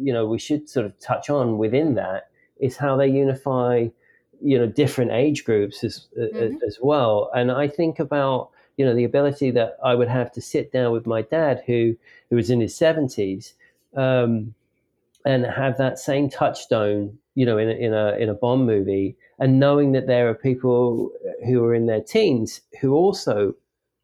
[0.00, 3.86] you know we should sort of touch on within that is how they unify
[4.42, 6.56] you know different age groups as mm-hmm.
[6.66, 7.30] as well.
[7.34, 10.92] And I think about you know the ability that I would have to sit down
[10.92, 11.96] with my dad who
[12.30, 13.54] who was in his seventies.
[13.94, 14.54] Um,
[15.24, 19.16] and have that same touchstone, you know, in a, in a in a Bond movie,
[19.38, 21.10] and knowing that there are people
[21.46, 23.54] who are in their teens who also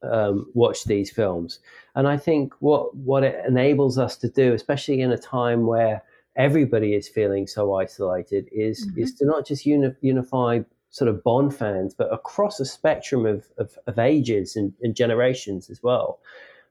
[0.03, 1.61] um, watch these films.
[1.95, 6.03] And I think what what it enables us to do, especially in a time where
[6.37, 9.01] everybody is feeling so isolated, is mm-hmm.
[9.01, 13.45] is to not just uni- unify sort of Bond fans, but across a spectrum of,
[13.59, 16.21] of, of ages and, and, generations as well.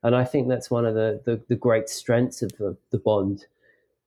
[0.02, 3.46] And I think that's one of the, the, the great strengths of the, the Bond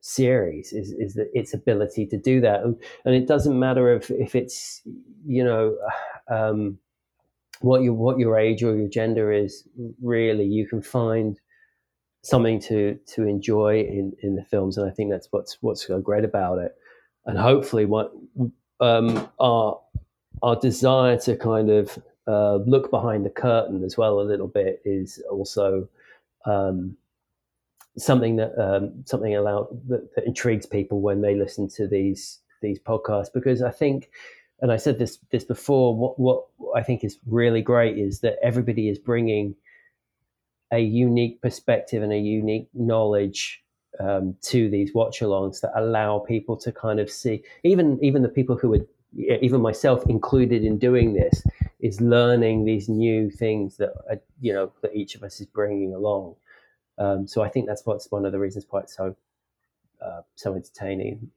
[0.06, 2.62] series is is that its ability to do that.
[2.62, 4.82] And, and it doesn't matter if if it's
[5.26, 5.76] you know
[6.30, 6.78] um,
[7.60, 9.66] what your what your age or your gender is
[10.02, 11.40] really you can find
[12.22, 14.78] something to to enjoy in in the films.
[14.78, 16.76] And i think that's what's what's so great about it.
[17.26, 18.12] And hopefully what
[18.80, 19.80] um, our
[20.42, 24.82] our desire to kind of uh, look behind the curtain as well a little bit
[24.84, 25.88] is also
[26.44, 26.96] um,
[27.98, 32.78] something that um, something allow, that, that, intrigues people when they listen to these these
[32.78, 34.10] podcasts because I think,
[34.60, 38.36] and I said this this before, what what I think is really great is that
[38.42, 39.54] everybody is bringing
[40.72, 43.62] a unique perspective and a unique knowledge
[44.00, 48.56] um, to these watch-alongs that allow people to kind of see even even the people
[48.56, 51.42] who would even myself included in doing this
[51.80, 55.94] is learning these new things that uh, you know that each of us is bringing
[55.94, 56.34] along
[56.98, 59.16] um, so I think that's what's one of the reasons why it's so
[60.04, 61.30] uh, so entertaining.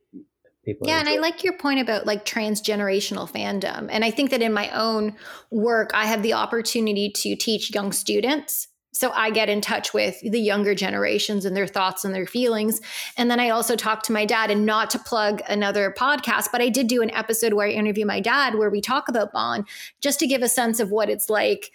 [0.65, 3.87] People yeah, and I like your point about like transgenerational fandom.
[3.89, 5.15] And I think that in my own
[5.51, 10.19] work, I have the opportunity to teach young students so I get in touch with
[10.19, 12.81] the younger generations and their thoughts and their feelings.
[13.17, 16.61] And then I also talk to my dad, and not to plug another podcast, but
[16.61, 19.65] I did do an episode where I interview my dad where we talk about Bond
[20.01, 21.71] just to give a sense of what it's like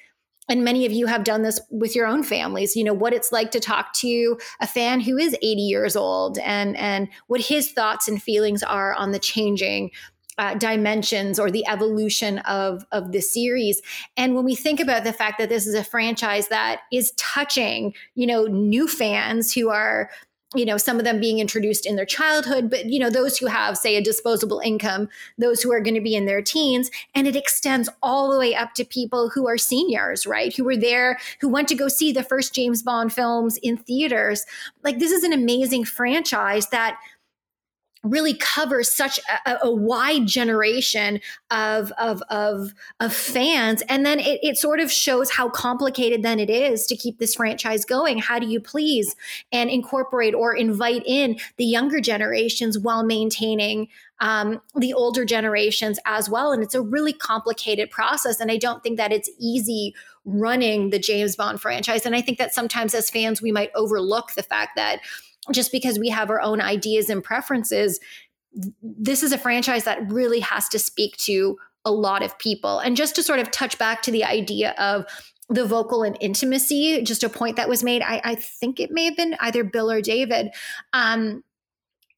[0.48, 3.32] and many of you have done this with your own families you know what it's
[3.32, 7.72] like to talk to a fan who is 80 years old and and what his
[7.72, 9.90] thoughts and feelings are on the changing
[10.36, 13.80] uh, dimensions or the evolution of of the series.
[14.16, 17.94] And when we think about the fact that this is a franchise that is touching
[18.14, 20.10] you know new fans who are
[20.54, 23.46] you know some of them being introduced in their childhood but you know those who
[23.46, 27.26] have say a disposable income those who are going to be in their teens and
[27.26, 30.54] it extends all the way up to people who are seniors right?
[30.54, 34.44] Who were there who went to go see the first James Bond films in theaters.
[34.82, 36.98] Like this is an amazing franchise that
[38.04, 43.82] really covers such a, a, wide generation of, of, of, of fans.
[43.88, 47.34] And then it, it sort of shows how complicated then it is to keep this
[47.34, 48.18] franchise going.
[48.18, 49.16] How do you please
[49.50, 53.88] and incorporate or invite in the younger generations while maintaining
[54.20, 56.52] um, the older generations as well?
[56.52, 58.38] And it's a really complicated process.
[58.38, 59.94] And I don't think that it's easy
[60.26, 62.06] running the James Bond franchise.
[62.06, 65.00] And I think that sometimes as fans, we might overlook the fact that
[65.52, 68.00] just because we have our own ideas and preferences,
[68.82, 72.78] this is a franchise that really has to speak to a lot of people.
[72.78, 75.04] And just to sort of touch back to the idea of
[75.48, 79.04] the vocal and intimacy, just a point that was made, I, I think it may
[79.04, 80.48] have been either Bill or David.
[80.92, 81.44] Um,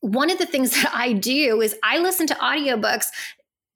[0.01, 3.07] one of the things that I do is I listen to audiobooks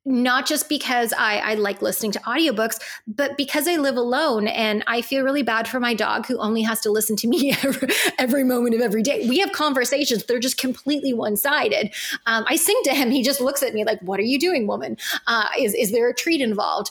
[0.06, 4.82] not just because I, I like listening to audiobooks, but because I live alone and
[4.86, 7.88] I feel really bad for my dog who only has to listen to me every,
[8.18, 9.28] every moment of every day.
[9.28, 11.92] We have conversations, they're just completely one sided.
[12.26, 14.66] Um, I sing to him, he just looks at me like, What are you doing,
[14.66, 14.96] woman?
[15.26, 16.90] Uh, is, is there a treat involved?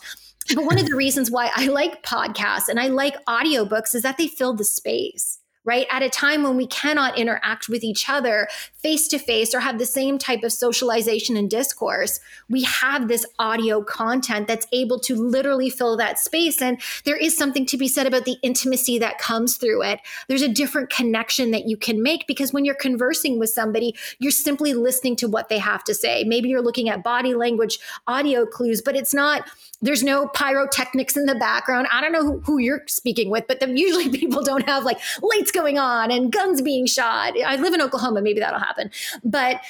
[0.55, 4.17] But one of the reasons why I like podcasts and I like audiobooks is that
[4.17, 5.38] they fill the space
[5.69, 5.85] right?
[5.91, 9.77] At a time when we cannot interact with each other face to face or have
[9.77, 15.13] the same type of socialization and discourse, we have this audio content that's able to
[15.13, 16.59] literally fill that space.
[16.59, 19.99] And there is something to be said about the intimacy that comes through it.
[20.27, 24.31] There's a different connection that you can make because when you're conversing with somebody, you're
[24.31, 26.23] simply listening to what they have to say.
[26.23, 27.77] Maybe you're looking at body language,
[28.07, 29.47] audio clues, but it's not
[29.81, 31.87] there's no pyrotechnics in the background.
[31.91, 34.99] I don't know who, who you're speaking with, but the, usually people don't have like
[35.21, 37.33] lights going on and guns being shot.
[37.39, 38.91] I live in Oklahoma, maybe that'll happen.
[39.23, 39.61] But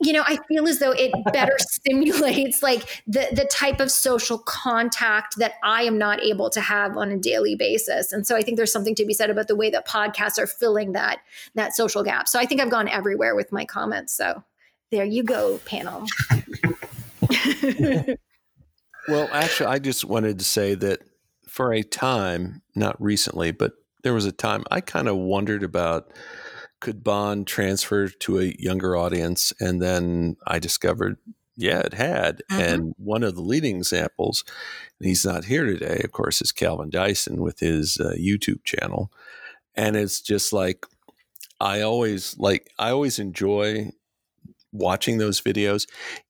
[0.00, 4.38] you know, I feel as though it better stimulates like the the type of social
[4.38, 8.12] contact that I am not able to have on a daily basis.
[8.12, 10.46] And so I think there's something to be said about the way that podcasts are
[10.46, 11.18] filling that
[11.54, 12.28] that social gap.
[12.28, 14.16] So I think I've gone everywhere with my comments.
[14.16, 14.42] So
[14.90, 16.06] there you go, panel.
[19.08, 21.00] Well, actually, I just wanted to say that
[21.48, 26.12] for a time, not recently, but there was a time I kind of wondered about
[26.80, 31.16] could Bond transfer to a younger audience, and then I discovered,
[31.56, 32.42] yeah, it had.
[32.50, 32.60] Mm-hmm.
[32.60, 34.44] And one of the leading examples,
[35.00, 39.10] he's not here today, of course, is Calvin Dyson with his uh, YouTube channel,
[39.74, 40.86] and it's just like
[41.60, 43.90] I always like I always enjoy
[44.70, 45.88] watching those videos,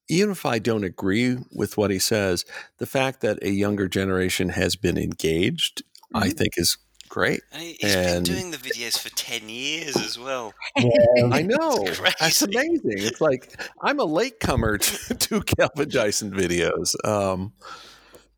[0.09, 2.43] even if I don't agree with what he says,
[2.79, 6.17] the fact that a younger generation has been engaged, mm-hmm.
[6.17, 7.41] I think is great.
[7.51, 10.53] And he's and, been doing the videos for 10 years as well.
[10.77, 10.89] Yeah,
[11.31, 11.85] I know.
[12.19, 12.81] That's amazing.
[12.97, 16.95] It's like I'm a latecomer to, to Calvin Dyson videos.
[17.05, 17.53] Um,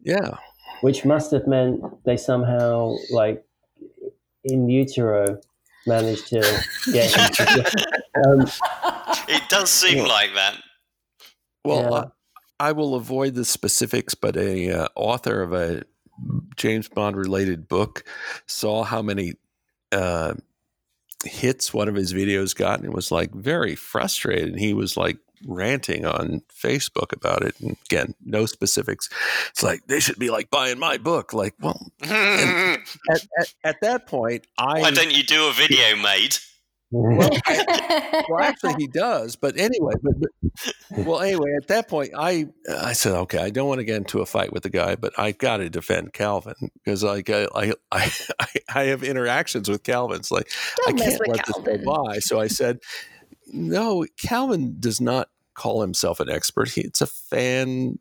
[0.02, 0.38] yeah.
[0.82, 3.46] Which must have meant they somehow, like,
[4.44, 5.40] in utero,
[5.86, 7.40] managed to get
[8.26, 8.48] um,
[9.28, 10.04] it does seem yeah.
[10.06, 10.58] like that.
[11.64, 12.04] Well, yeah.
[12.60, 15.84] I, I, will avoid the specifics, but a uh, author of a
[16.56, 18.04] James Bond related book
[18.46, 19.34] saw how many
[19.92, 20.34] uh,
[21.24, 24.50] hits one of his videos got and was like very frustrated.
[24.50, 27.60] And he was like ranting on Facebook about it.
[27.60, 29.10] And again, no specifics.
[29.50, 31.34] It's like they should be like buying my book.
[31.34, 36.46] Like, well, at, at, at, that point, I why don't you do a video, mate?
[36.92, 37.30] Well,
[38.30, 39.38] well, actually, he does.
[39.38, 40.76] But anyway, but, but,
[41.06, 44.20] well, anyway, at that point, I I said, okay, I don't want to get into
[44.20, 47.48] a fight with the guy, but I got to defend Calvin because like I,
[47.92, 50.18] I I I have interactions with Calvin.
[50.18, 50.50] It's like
[50.86, 51.64] don't I can't let Calvin.
[51.64, 52.20] this go by.
[52.20, 52.80] So I said,
[53.48, 56.70] no, Calvin does not call himself an expert.
[56.70, 58.00] He, it's a fan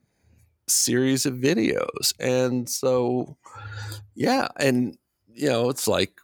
[0.66, 3.37] series of videos, and so
[4.16, 4.98] yeah, and
[5.33, 6.20] you know, it's like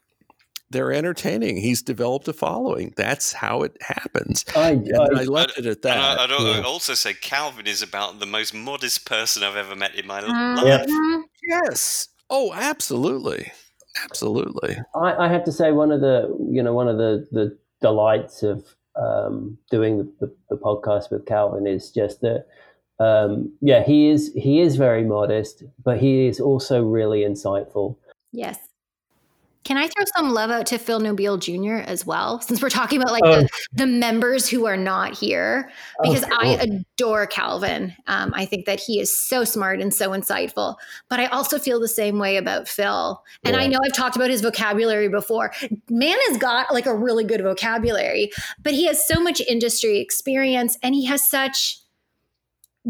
[0.77, 1.57] they're entertaining.
[1.57, 2.93] He's developed a following.
[2.97, 4.45] That's how it happens.
[4.55, 5.97] I, I, I left it at that.
[5.97, 6.62] I, I'd, yeah.
[6.67, 10.65] also say Calvin is about the most modest person I've ever met in my mm-hmm.
[10.65, 10.87] life.
[10.87, 11.23] Yeah.
[11.65, 12.09] Yes.
[12.29, 13.51] Oh, absolutely,
[14.05, 14.77] absolutely.
[14.95, 18.67] I, have to say one of the you know one of the the delights of
[18.97, 22.47] um, doing the, the, the, podcast with Calvin is just that.
[22.99, 27.97] Um, yeah, he is he is very modest, but he is also really insightful.
[28.33, 28.59] Yes.
[29.66, 31.79] Can I throw some love out to Phil Nobile Jr.
[31.79, 33.59] as well, since we're talking about like the, oh.
[33.72, 35.72] the members who are not here?
[35.98, 36.50] Oh, because oh, cool.
[36.50, 37.92] I adore Calvin.
[38.07, 40.76] Um, I think that he is so smart and so insightful.
[41.11, 43.20] But I also feel the same way about Phil.
[43.42, 43.62] And yeah.
[43.62, 45.52] I know I've talked about his vocabulary before.
[45.90, 48.31] Man has got like a really good vocabulary,
[48.62, 51.81] but he has so much industry experience and he has such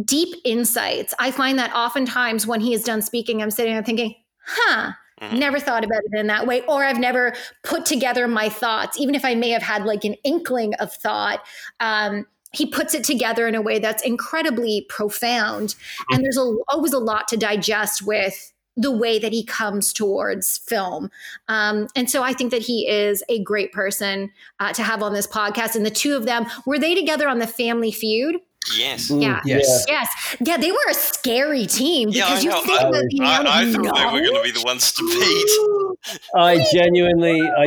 [0.04, 1.14] deep insights.
[1.18, 5.38] I find that oftentimes when he is done speaking, I'm sitting there thinking, huh Mm-hmm.
[5.38, 7.32] Never thought about it in that way, or I've never
[7.64, 11.40] put together my thoughts, even if I may have had like an inkling of thought.
[11.80, 15.74] Um, he puts it together in a way that's incredibly profound,
[16.10, 20.58] and there's a, always a lot to digest with the way that he comes towards
[20.58, 21.10] film.
[21.48, 25.14] Um, and so I think that he is a great person uh, to have on
[25.14, 25.76] this podcast.
[25.76, 28.36] And the two of them were they together on the Family Feud?
[28.76, 29.10] Yes.
[29.10, 29.40] Yeah.
[29.44, 29.84] Yes.
[29.88, 30.36] Yes.
[30.40, 33.82] Yeah, they were a scary team because yeah, you think I, the I, I thought
[33.82, 33.96] knowledge?
[33.96, 36.28] they were going to be the ones to beat.
[36.34, 37.64] I genuinely, I,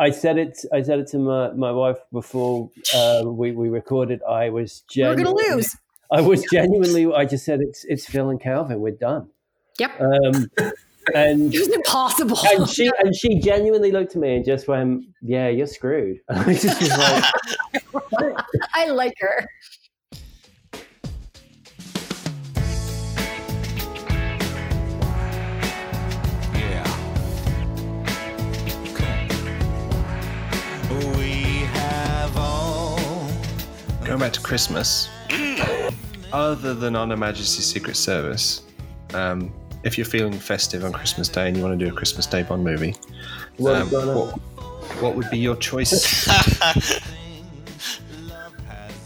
[0.00, 3.68] I, I, said it, I said it to my, my wife before uh, we, we
[3.68, 4.22] recorded.
[4.28, 5.76] I was genuinely, we're going to lose.
[6.12, 8.80] I was genuinely, I just said it's it's Phil and Calvin.
[8.80, 9.30] We're done.
[9.78, 10.00] Yep.
[10.00, 10.50] Um,
[11.14, 12.38] and it was impossible.
[12.44, 16.54] And she and she genuinely looked at me and just went, "Yeah, you're screwed." I
[16.54, 19.48] just was like, I like her.
[34.22, 35.08] Back to Christmas,
[36.32, 38.62] other than on Her Majesty's Secret Service,
[39.14, 42.24] um, if you're feeling festive on Christmas Day and you want to do a Christmas
[42.26, 42.94] Day Bond movie,
[43.66, 44.38] um, what,
[45.00, 46.28] what would be your choice?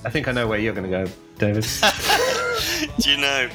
[0.05, 1.65] I think I know where you're going to go, David.
[3.01, 3.49] Do you know?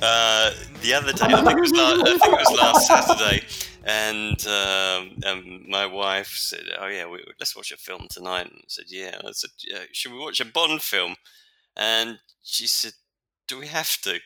[0.00, 3.44] Uh, the other day, I think it was last, I think it was last Saturday,
[3.84, 8.58] and um, um, my wife said, "Oh yeah, we, let's watch a film tonight." And
[8.58, 11.16] I said, "Yeah." I said, yeah, "Should we watch a Bond film?"
[11.76, 12.92] And she said,
[13.46, 14.20] "Do we have to?"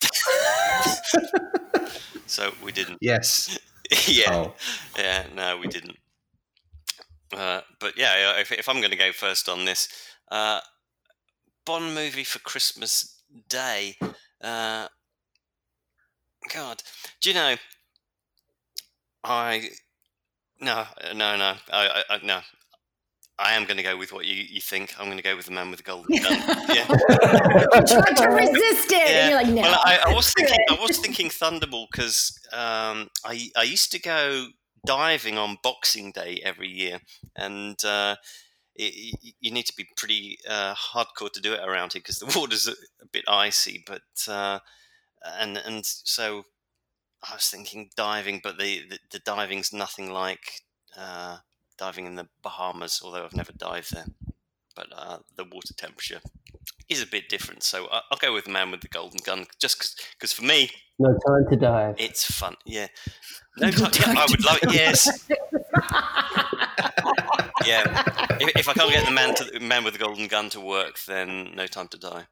[2.26, 2.98] so we didn't.
[3.00, 3.58] Yes.
[4.06, 4.32] yeah.
[4.32, 4.54] Oh.
[4.96, 5.26] Yeah.
[5.34, 5.96] No, we didn't.
[7.32, 9.88] Uh, but yeah, if, if I'm going to go first on this,
[10.30, 10.60] uh,
[11.64, 13.96] Bond movie for Christmas Day.
[14.40, 14.88] Uh,
[16.52, 16.82] God,
[17.20, 17.56] do you know?
[19.24, 19.70] I
[20.60, 22.40] no, no, no, I, I, no.
[23.40, 24.94] I am going to go with what you, you think.
[24.98, 26.32] I'm going to go with the man with the golden gun.
[26.74, 26.86] Yeah.
[26.86, 29.62] Tried to resist it, and you're like, no.
[29.62, 34.00] Well, I, I was thinking, I was thinking Thunderball because um, I I used to
[34.00, 34.48] go
[34.84, 36.98] diving on Boxing Day every year,
[37.36, 38.16] and uh,
[38.74, 42.26] it- you need to be pretty uh, hardcore to do it around here because the
[42.38, 43.84] water's a, a bit icy.
[43.86, 44.58] But uh,
[45.38, 46.42] and and so
[47.22, 50.62] I was thinking diving, but the the, the diving's nothing like
[50.96, 51.38] uh,
[51.76, 54.06] diving in the Bahamas, although I've never dived there.
[54.76, 56.20] But uh, the water temperature
[56.88, 59.46] is a bit different, so I- I'll go with the man with the golden gun,
[59.58, 61.96] just because for me No time to dive.
[61.98, 62.54] it's fun.
[62.64, 62.86] Yeah,
[63.58, 64.58] no, time, yeah I would love.
[64.70, 65.28] Yes,
[67.66, 68.02] yeah.
[68.40, 70.60] If, if I can't get the man to the man with the golden gun to
[70.60, 72.26] work, then no time to die.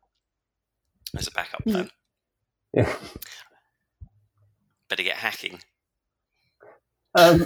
[1.16, 1.91] As a backup plan,
[2.74, 2.95] Yeah.
[4.89, 5.61] better get hacking.
[7.14, 7.45] Um,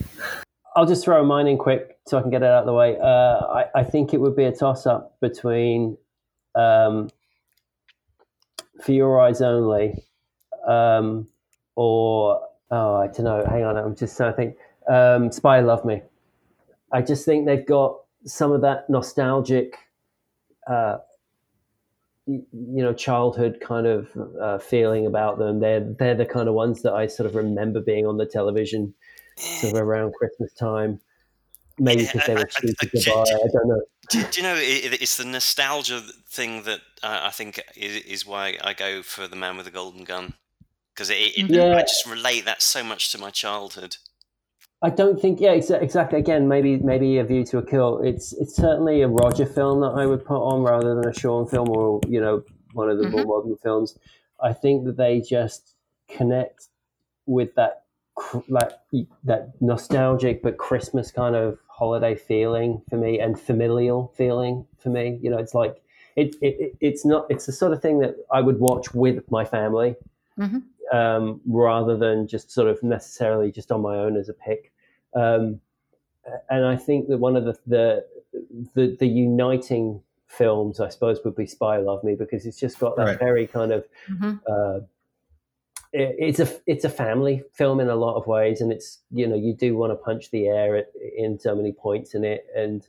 [0.76, 2.96] I'll just throw mine in quick so I can get it out of the way.
[2.98, 5.96] Uh, I, I think it would be a toss up between
[6.54, 7.10] um,
[8.82, 10.04] For Your Eyes Only
[10.66, 11.26] um,
[11.76, 12.40] or,
[12.70, 13.44] oh, I don't know.
[13.48, 13.76] Hang on.
[13.76, 14.56] I'm just trying to think.
[14.88, 16.02] Um, Spy Love Me.
[16.92, 19.76] I just think they've got some of that nostalgic,
[20.66, 20.98] uh,
[22.52, 24.08] you know, childhood kind of
[24.40, 25.60] uh, feeling about them.
[25.60, 28.94] They're they're the kind of ones that I sort of remember being on the television
[29.36, 31.00] sort of around Christmas time.
[31.78, 33.22] Maybe Yeah, because they were cheap I- to buy.
[33.22, 33.82] I don't know.
[34.10, 38.26] Do, do you know it, it's the nostalgia thing that uh, I think is, is
[38.26, 40.34] why I go for the man with the golden gun
[40.94, 41.76] because it, it, Yeah.
[41.76, 43.96] I just relate that so much to my childhood.
[44.82, 45.40] I don't think.
[45.40, 46.18] Yeah, exa- exactly.
[46.18, 47.98] Again, maybe maybe a View to a Kill.
[48.02, 51.46] It's it's certainly a Roger film that I would put on rather than a Sean
[51.46, 53.98] film or you know one of the more modern films.
[54.42, 55.74] I think that they just
[56.08, 56.68] connect
[57.26, 57.84] with that
[58.48, 58.72] like
[59.24, 65.18] that nostalgic but Christmas kind of holiday feeling for me and familial feeling for me.
[65.22, 65.76] You know, it's like
[66.16, 69.30] it, it it- it's not it's the sort of thing that I would watch with
[69.30, 69.96] my family
[70.38, 70.62] Mhm.
[70.92, 74.72] Um, rather than just sort of necessarily just on my own as a pick.
[75.14, 75.60] Um,
[76.48, 78.06] and I think that one of the, the
[78.74, 82.96] the the uniting films, I suppose, would be Spy Love Me because it's just got
[82.96, 83.18] that Right.
[83.18, 84.40] very kind of Mhm.
[84.48, 84.80] uh,
[85.92, 89.26] it, it's a it's a family film in a lot of ways, and it's you
[89.26, 90.86] know you do want to punch the air at,
[91.16, 92.86] in so many points in it, and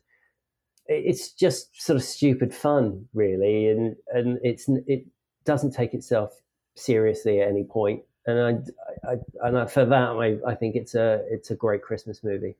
[0.87, 5.05] it's just sort of stupid fun, really, and and it's it
[5.45, 6.40] doesn't take itself
[6.75, 9.15] seriously at any point, and I, I,
[9.47, 12.55] and I, for that I, I think it's a it's a great Christmas movie.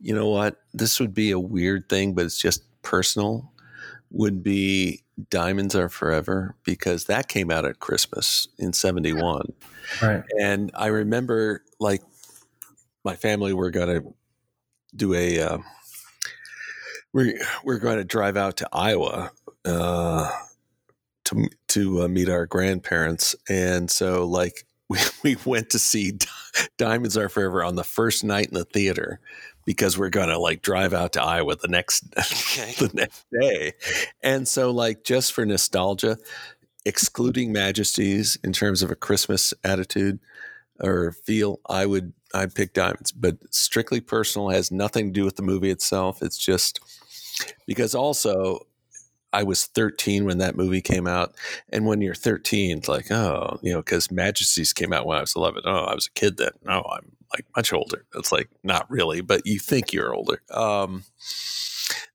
[0.00, 0.56] You know what?
[0.72, 3.52] This would be a weird thing, but it's just personal.
[4.10, 9.52] Would be Diamonds Are Forever because that came out at Christmas in 71.
[10.02, 10.22] Right.
[10.40, 12.02] And I remember like
[13.04, 14.14] my family were going to
[14.96, 15.58] do a, uh,
[17.12, 19.32] we we're going to drive out to Iowa
[19.64, 20.30] uh,
[21.24, 23.34] to, to uh, meet our grandparents.
[23.48, 26.18] And so like we, we went to see
[26.76, 29.20] Diamonds Are Forever on the first night in the theater
[29.64, 32.74] because we're going to like drive out to Iowa the next Okay.
[32.78, 33.74] the next day.
[34.22, 36.18] And so, like, just for nostalgia,
[36.84, 40.18] excluding Majesties in terms of a Christmas attitude
[40.80, 43.12] or feel, I would I pick Diamonds.
[43.12, 46.22] But strictly personal has nothing to do with the movie itself.
[46.22, 46.80] It's just
[47.66, 48.66] because also
[49.32, 51.34] I was 13 when that movie came out,
[51.68, 55.20] and when you're 13, it's like, oh, you know, because Majesties came out when I
[55.20, 55.62] was 11.
[55.64, 56.50] Oh, I was a kid then.
[56.64, 58.04] No, I'm like much older.
[58.14, 60.42] It's like not really, but you think you're older.
[60.50, 61.04] Um,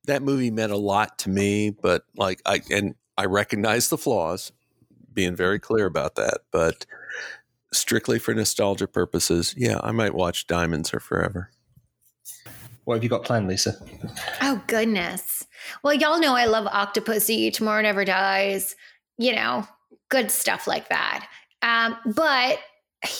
[0.06, 4.52] that movie meant a lot to me, but like I and I recognize the flaws,
[5.14, 6.86] being very clear about that, but
[7.72, 11.50] strictly for nostalgia purposes, yeah, I might watch Diamonds Are Forever.
[12.84, 13.76] What have you got planned, Lisa?
[14.42, 15.48] Oh goodness.
[15.84, 18.76] Well, y'all know I love Octopussy, Tomorrow Never Dies,
[19.18, 19.68] you know,
[20.10, 21.28] good stuff like that.
[21.62, 22.60] Um, but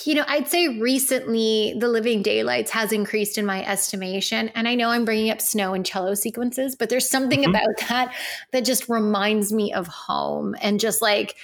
[0.04, 4.48] you know, I'd say recently the Living Daylights has increased in my estimation.
[4.54, 7.50] And I know I'm bringing up snow and cello sequences, but there's something mm-hmm.
[7.50, 8.14] about that
[8.52, 11.36] that just reminds me of home and just like,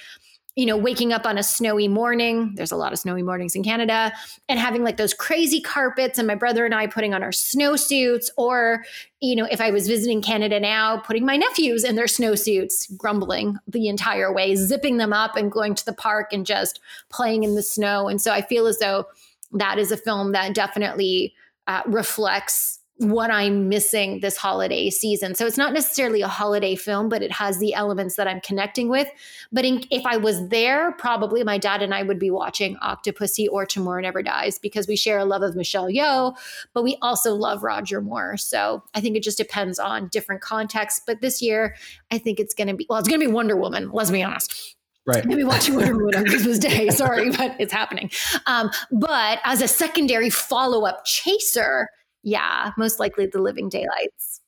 [0.55, 2.53] you know, waking up on a snowy morning.
[2.55, 4.13] There's a lot of snowy mornings in Canada,
[4.47, 8.29] and having like those crazy carpets, and my brother and I putting on our snowsuits.
[8.37, 8.85] Or,
[9.19, 13.57] you know, if I was visiting Canada now, putting my nephews in their snowsuits, grumbling
[13.67, 16.79] the entire way, zipping them up and going to the park and just
[17.09, 18.07] playing in the snow.
[18.07, 19.05] And so I feel as though
[19.53, 21.33] that is a film that definitely
[21.67, 25.33] uh, reflects what I'm missing this holiday season.
[25.33, 28.87] So it's not necessarily a holiday film, but it has the elements that I'm connecting
[28.87, 29.07] with.
[29.51, 33.47] But in, if I was there, probably my dad and I would be watching Octopussy
[33.51, 36.35] or Tomorrow Never Dies because we share a love of Michelle Yeoh,
[36.73, 38.37] but we also love Roger Moore.
[38.37, 41.01] So I think it just depends on different contexts.
[41.05, 41.75] But this year,
[42.11, 44.21] I think it's going to be, well, it's going to be Wonder Woman, let's be
[44.21, 44.75] honest.
[45.05, 45.25] Right.
[45.25, 46.89] Maybe watching Wonder Woman on Christmas Day.
[46.91, 48.11] Sorry, but it's happening.
[48.45, 51.89] Um, but as a secondary follow up chaser,
[52.23, 54.41] yeah, most likely the living daylights.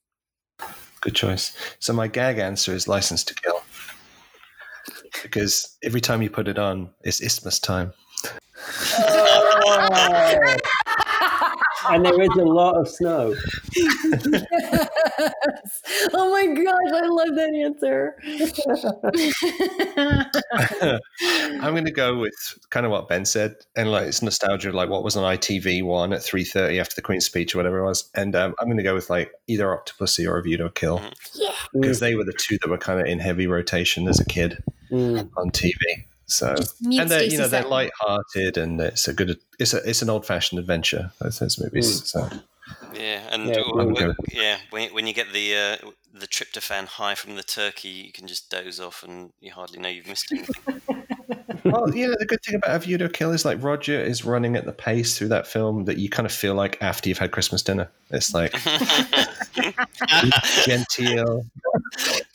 [1.01, 1.55] Good choice.
[1.79, 3.61] So my gag answer is license to kill.
[5.21, 7.93] Because every time you put it on, it's Isthmus time.
[8.97, 10.57] Oh
[11.89, 13.35] and there is a lot of snow.
[13.75, 14.45] yes.
[16.13, 18.15] Oh my gosh, I love that answer.
[21.61, 22.33] I'm going to go with
[22.69, 26.13] kind of what Ben said, and like it's nostalgia, like what was on ITV one
[26.13, 28.83] at 3:30 after the Queen's speech or whatever it was, and um, I'm going to
[28.83, 31.01] go with like either Octopussy or A View to a Kill,
[31.33, 34.25] yeah, because they were the two that were kind of in heavy rotation as a
[34.25, 35.29] kid mm.
[35.37, 35.73] on TV.
[36.27, 40.09] So and they're you know they're light-hearted and it's a good it's a it's an
[40.09, 41.11] old-fashioned adventure.
[41.19, 42.01] Those, those movies.
[42.01, 42.05] Mm.
[42.05, 42.29] So
[42.93, 47.35] yeah, and yeah, when, yeah, when, when you get the uh, the tryptophan high from
[47.35, 50.81] the turkey, you can just doze off and you hardly know you've missed anything.
[51.65, 54.25] well, you know, the good thing about A View to Kill is like Roger is
[54.25, 57.19] running at the pace through that film that you kind of feel like after you've
[57.19, 57.89] had Christmas dinner.
[58.09, 58.53] It's like
[60.65, 61.45] genteel,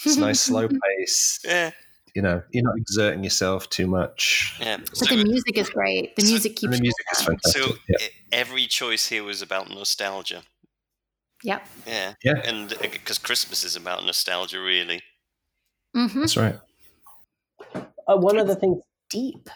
[0.04, 0.68] it's nice slow
[0.98, 1.40] pace.
[1.44, 1.72] Yeah
[2.14, 4.56] you know you're not exerting yourself too much.
[4.60, 6.16] Yeah, but so, the music is great.
[6.16, 6.76] The music keeps.
[6.76, 7.62] The music is fantastic.
[7.62, 8.06] So yeah.
[8.32, 10.42] every choice here was about nostalgia.
[11.42, 11.66] Yep.
[11.86, 12.14] Yeah.
[12.22, 12.42] Yeah.
[12.44, 15.00] And because uh, Christmas is about nostalgia, really.
[15.96, 16.20] Mm-hmm.
[16.20, 16.58] That's right.
[17.74, 19.48] Uh, one of the things deep.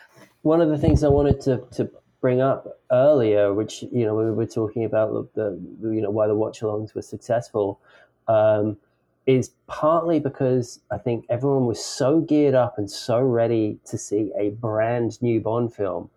[0.42, 1.90] One of the things I wanted to to
[2.20, 6.26] bring up earlier, which you know we were talking about the, the you know why
[6.26, 7.80] the watch-alongs were successful.
[8.28, 8.78] Um,
[9.26, 14.32] is partly because I think everyone was so geared up and so ready to see
[14.38, 16.10] a brand new Bond film.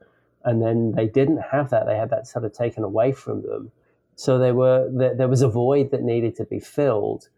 [0.44, 1.86] And then they didn't have that.
[1.86, 3.72] They had that sort of taken away from them.
[4.16, 7.30] So they were there was a void that needed to be filled.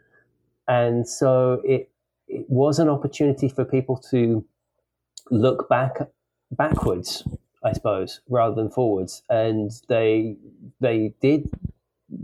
[0.68, 1.92] And so it
[2.28, 4.46] it was an opportunity for people to
[5.32, 5.98] look back
[6.52, 7.28] backwards,
[7.64, 9.24] I suppose, rather than forwards.
[9.30, 10.38] And they
[10.80, 11.50] they did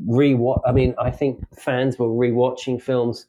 [0.07, 0.61] rewatch.
[0.65, 3.27] I mean, I think fans were rewatching films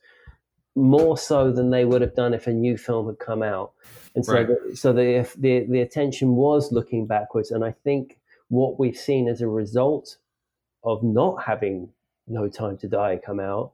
[0.74, 3.72] more so than they would have done if a new film had come out.
[4.14, 4.46] And so, right.
[4.46, 7.50] the, so the, the the attention was looking backwards.
[7.50, 10.16] And I think what we've seen as a result
[10.84, 11.90] of not having
[12.26, 13.72] No Time to Die come out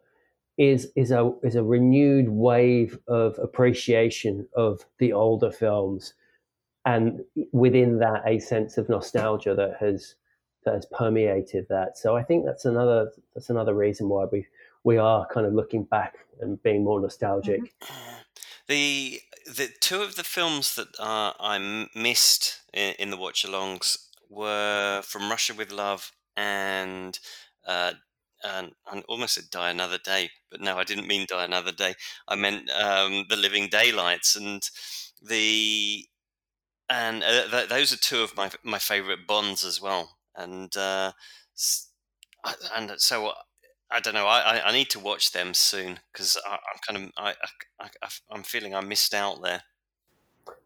[0.59, 6.15] is is a is a renewed wave of appreciation of the older films,
[6.85, 7.21] and
[7.53, 10.15] within that a sense of nostalgia that has
[10.65, 11.99] that has permeated that.
[11.99, 14.47] So I think that's another that's another reason why we
[14.85, 17.61] we are kind of looking back and being more nostalgic.
[17.61, 18.13] Mm-hmm.
[18.69, 23.99] The the two of the films that uh, I missed in, in the watch-alongs
[24.31, 27.19] were From Russia with Love and
[27.67, 27.93] uh,
[28.45, 31.95] and, and almost said Die Another Day, but no, I didn't mean Die Another Day.
[32.27, 34.63] I meant um, The Living Daylights and
[35.21, 36.07] the
[36.89, 40.17] and uh, th- those are two of my my favorite Bonds as well.
[40.37, 41.13] And uh,
[42.75, 43.33] and so
[43.91, 44.27] I don't know.
[44.27, 47.35] I, I need to watch them soon because I'm kind of I,
[47.81, 49.63] I, I am feeling I missed out there.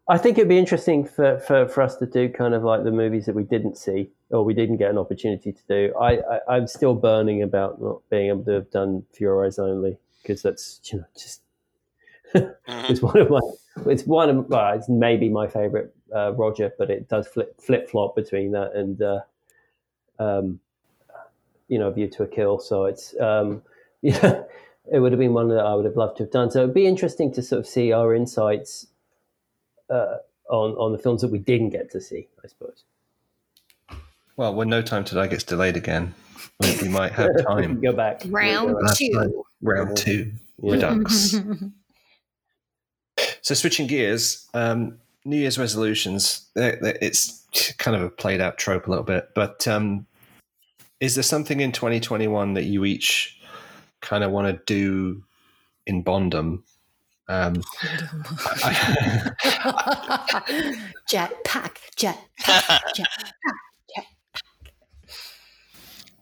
[0.09, 2.91] I think it'd be interesting for, for, for us to do kind of like the
[2.91, 5.93] movies that we didn't see or we didn't get an opportunity to do.
[5.99, 9.97] I, I am still burning about not being able to have done Your Eyes Only
[10.21, 11.41] because that's you know just
[12.35, 12.91] mm-hmm.
[12.91, 13.39] it's one of my
[13.85, 17.89] it's one of well, it's maybe my favorite uh, Roger, but it does flip flip
[17.89, 19.01] flop between that and.
[19.01, 19.19] Uh,
[20.19, 20.59] um,
[21.67, 22.59] you know, View to a Kill.
[22.59, 23.61] So it's, um,
[24.01, 24.43] yeah,
[24.91, 26.51] it would have been one that I would have loved to have done.
[26.51, 28.87] So it'd be interesting to sort of see our insights
[29.89, 30.17] uh,
[30.49, 32.83] on on the films that we didn't get to see, I suppose.
[34.35, 36.13] Well, when No Time to Die gets delayed again,
[36.59, 37.81] we, we might have time.
[37.81, 38.21] go back.
[38.27, 39.11] Round go two.
[39.15, 39.29] Right.
[39.61, 40.31] Round two.
[40.61, 40.73] Yeah.
[40.73, 41.35] Redux.
[43.41, 46.49] so switching gears, um, New Year's resolutions.
[46.55, 50.07] It's kind of a played out trope a little bit, but um,
[51.01, 53.37] is there something in 2021 that you each
[54.01, 55.23] kind of want to do
[55.85, 56.63] in Bondom?
[57.27, 57.55] Um,
[61.11, 62.15] jetpack, jetpack,
[62.95, 64.03] jetpack.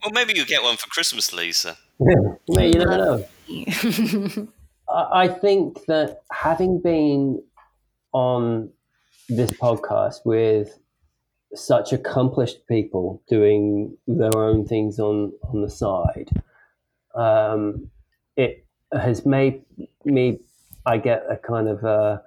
[0.01, 1.78] Well, maybe you get one for Christmas, Lisa.
[1.99, 3.26] Yeah, you never know.
[4.89, 7.43] I think that having been
[8.12, 8.72] on
[9.30, 10.78] this podcast with
[11.53, 16.30] such accomplished people doing their own things on on the side,
[17.15, 17.89] um,
[18.36, 19.63] it has made
[20.03, 20.39] me.
[20.88, 22.21] I get a kind of a,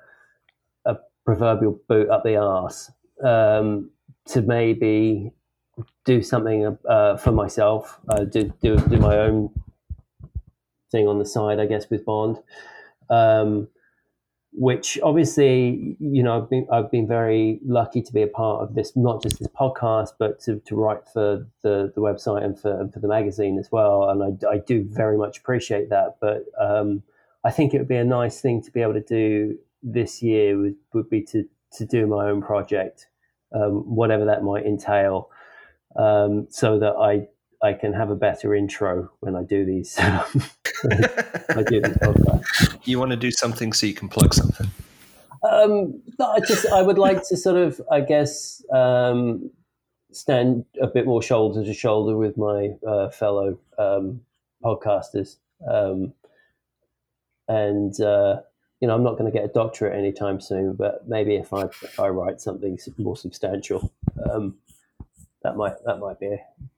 [0.84, 2.90] a proverbial boot up the arse
[3.22, 3.90] um,
[4.26, 5.30] to maybe
[6.05, 9.51] do something uh, for myself, uh, do, do do my own
[10.90, 12.38] thing on the side, I guess, with Bond.
[13.11, 13.68] Um,
[14.61, 18.75] which obviously, you know, I've been I've been very lucky to be a part of
[18.75, 22.81] this, not just this podcast, but to, to write for the, the website and for
[22.81, 24.11] and for the magazine as well.
[24.11, 26.17] And I, I do very much appreciate that.
[26.21, 27.05] But um,
[27.45, 30.59] I think it would be a nice thing to be able to do this year
[30.59, 31.45] would, would be to
[31.75, 33.07] to do my own project,
[33.55, 35.31] um, whatever that might entail,
[35.95, 37.29] um, so that I
[37.63, 39.97] I can have a better intro when I do these.
[39.99, 40.25] I
[41.67, 42.79] do this podcast.
[42.85, 44.71] You want to do something so you can plug something.
[45.43, 49.51] Um, I just I would like to sort of I guess um,
[50.13, 54.21] stand a bit more shoulder to shoulder with my uh, fellow um,
[54.65, 55.37] podcasters,
[55.69, 56.13] um,
[57.47, 58.41] and uh,
[58.81, 61.63] you know I'm not going to get a doctorate anytime soon, but maybe if I
[61.65, 63.93] if I write something more substantial,
[64.31, 64.57] um,
[65.43, 66.37] that might that might be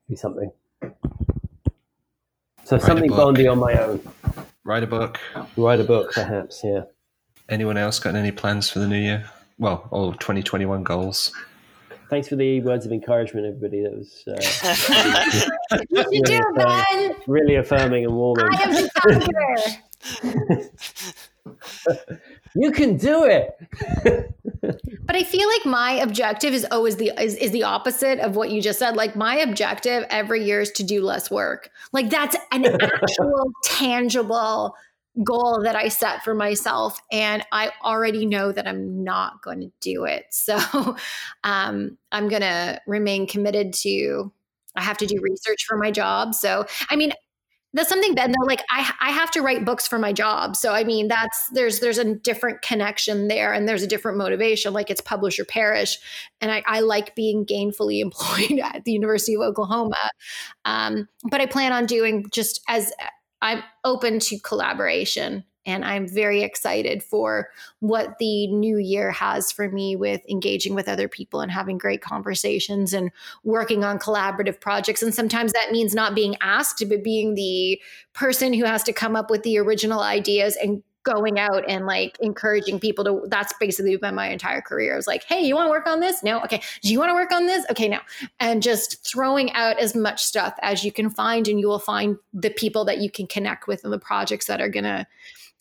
[0.09, 0.51] be something.
[2.71, 4.01] So Write something Bondy on my own.
[4.63, 5.19] Write a book.
[5.57, 6.61] Write a book, perhaps.
[6.63, 6.83] Yeah.
[7.49, 9.29] Anyone else got any plans for the new year?
[9.59, 11.33] Well, all 2021 goals.
[12.11, 13.83] Thanks for the words of encouragement, everybody.
[13.83, 14.37] That was uh,
[15.91, 18.47] really, do, affirming, really affirming and warming.
[18.49, 20.71] I am the
[22.55, 23.51] you can do it.
[25.05, 28.51] but I feel like my objective is always the is, is the opposite of what
[28.51, 28.97] you just said.
[28.97, 31.71] Like my objective every year is to do less work.
[31.93, 34.75] Like that's an actual tangible
[35.25, 37.01] goal that I set for myself.
[37.11, 40.27] And I already know that I'm not going to do it.
[40.41, 40.97] So
[41.45, 44.33] um, I'm going to remain committed to,
[44.75, 46.35] I have to do research for my job.
[46.35, 47.13] So, I mean,
[47.73, 50.57] that's something ben though like i i have to write books for my job.
[50.57, 54.73] So i mean that's there's there's a different connection there and there's a different motivation.
[54.73, 55.99] Like it's publish or perish.
[56.41, 60.11] And i, I like being gainfully employed at the university of oklahoma.
[60.65, 62.93] Um, but i plan on doing just as
[63.43, 67.49] i'm open to collaboration and I'm very excited for
[67.79, 72.03] what the new year has for me with engaging with other people and having great
[72.03, 73.11] conversations and
[73.45, 75.03] working on collaborative projects.
[75.03, 77.81] And sometimes that means not being asked, but being the
[78.13, 82.19] person who has to come up with the original ideas and going out and like
[82.21, 84.93] encouraging people to that's basically been my entire career.
[84.93, 86.23] I was like, hey, you want to work on this?
[86.23, 86.41] No.
[86.43, 86.61] Okay.
[86.83, 87.65] Do you want to work on this?
[87.71, 88.01] Okay, no.
[88.39, 92.17] And just throwing out as much stuff as you can find, and you will find
[92.33, 95.07] the people that you can connect with and the projects that are gonna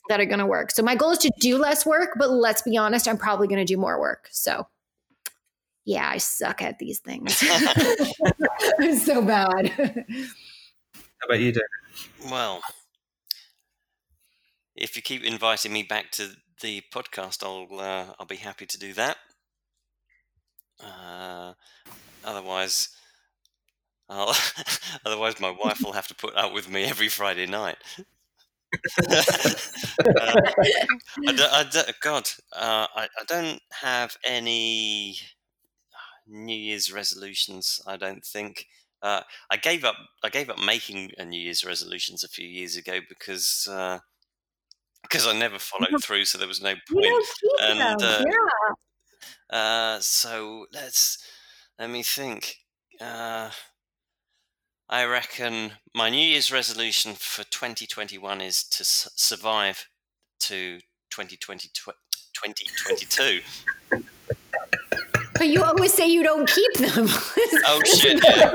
[0.09, 0.71] that are going to work.
[0.71, 3.65] So my goal is to do less work, but let's be honest, I'm probably going
[3.65, 4.27] to do more work.
[4.31, 4.67] So
[5.85, 7.41] yeah, I suck at these things.
[8.79, 9.69] I'm so bad.
[9.69, 11.63] How about you, David?
[12.29, 12.61] Well,
[14.75, 16.31] if you keep inviting me back to
[16.61, 19.17] the podcast, I'll uh, I'll be happy to do that.
[20.83, 21.53] Uh,
[22.23, 22.89] otherwise,
[24.09, 24.35] I'll,
[25.05, 27.77] otherwise my wife will have to put up with me every Friday night
[28.73, 30.35] um,
[31.27, 35.17] I don't, God, uh, I, I don't have any
[36.27, 37.81] New Year's resolutions.
[37.87, 38.67] I don't think.
[39.01, 39.95] Uh, I gave up.
[40.23, 43.99] I gave up making a New Year's resolutions a few years ago because uh,
[45.03, 47.25] because I never followed through, so there was no point.
[47.61, 49.57] And uh, yeah.
[49.57, 51.17] Uh, so let's
[51.79, 52.57] let me think.
[54.91, 59.85] I reckon my New Year's resolution for 2021 is to survive
[60.39, 60.79] to
[61.11, 61.69] 2020,
[62.33, 63.41] 2022.
[65.35, 67.05] But you always say you don't keep them.
[67.65, 68.19] oh shit!
[68.25, 68.51] Yeah.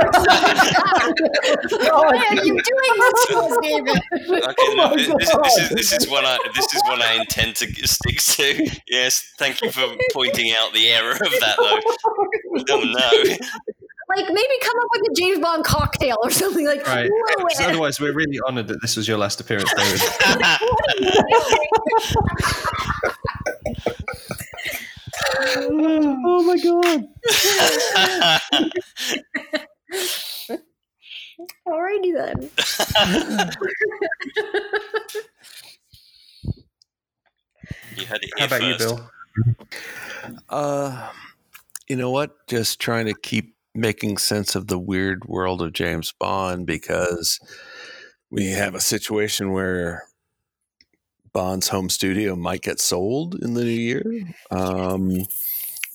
[1.93, 4.01] Why are you doing this to us, David?
[4.45, 7.57] Okay, oh no, this, this, is this is what I this is what I intend
[7.57, 8.81] to stick to.
[8.89, 11.81] Yes, thank you for pointing out the error of that, though.
[12.57, 13.37] Oh, oh no
[14.17, 16.87] like maybe come up with a James Bond cocktail or something like.
[16.87, 17.11] Right.
[17.61, 20.01] Otherwise, we're really honoured that this was your last appearance, David.
[25.37, 27.09] Oh my god!
[31.67, 32.49] Alrighty then.
[37.97, 38.79] you heard it How here about you.
[38.79, 39.11] Bill?
[40.49, 41.11] Uh,
[41.89, 42.47] you know what?
[42.47, 47.41] Just trying to keep making sense of the weird world of James Bond because
[48.31, 50.05] we have a situation where
[51.33, 54.05] Bond's home studio might get sold in the new year.
[54.51, 55.27] Um,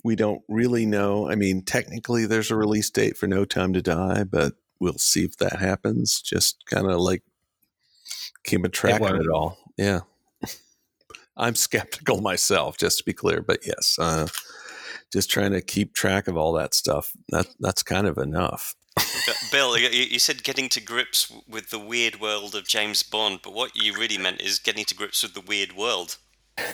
[0.03, 1.29] we don't really know.
[1.29, 5.23] I mean, technically, there's a release date for No Time to Die, but we'll see
[5.23, 6.21] if that happens.
[6.21, 7.23] Just kind of like
[8.43, 9.57] keeping track of it all.
[9.77, 10.01] Yeah.
[11.37, 14.27] I'm skeptical myself, just to be clear, but yes, uh,
[15.11, 17.11] just trying to keep track of all that stuff.
[17.29, 18.75] That that's kind of enough.
[19.51, 23.53] Bill, you, you said getting to grips with the weird world of James Bond, but
[23.53, 26.17] what you really meant is getting to grips with the weird world.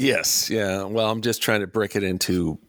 [0.00, 0.84] Yes, yeah.
[0.84, 2.60] Well, I'm just trying to break it into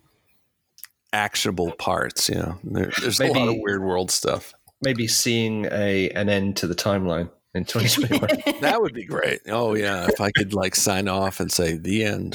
[1.13, 2.28] actionable parts.
[2.28, 4.51] You know, there, there's a lot of weird world stuff.
[4.82, 8.60] Maybe seeing a an end to the timeline in 2021.
[8.62, 9.41] That would be great.
[9.47, 12.34] Oh yeah, if I could like sign off and say the end.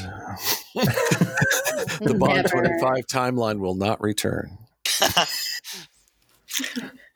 [0.74, 2.48] the Bond Never.
[2.48, 4.58] 25 timeline will not return.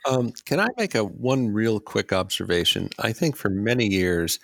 [0.09, 2.89] Um, can I make a one real quick observation?
[2.99, 4.39] I think for many years,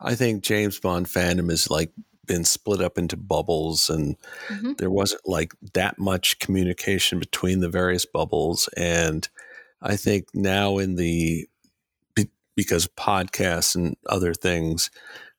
[0.00, 1.92] I think James Bond fandom has like
[2.26, 4.16] been split up into bubbles, and
[4.48, 4.78] Mhm.
[4.78, 8.68] there wasn't like that much communication between the various bubbles.
[8.76, 9.28] And
[9.82, 11.48] I think now in the be-
[12.60, 14.90] because podcasts and other things,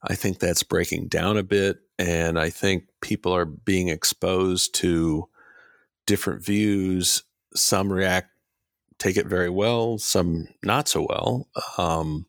[0.01, 5.29] I think that's breaking down a bit, and I think people are being exposed to
[6.07, 7.21] different views.
[7.53, 8.29] Some react
[8.97, 11.47] take it very well, some not so well.
[11.77, 12.25] Um,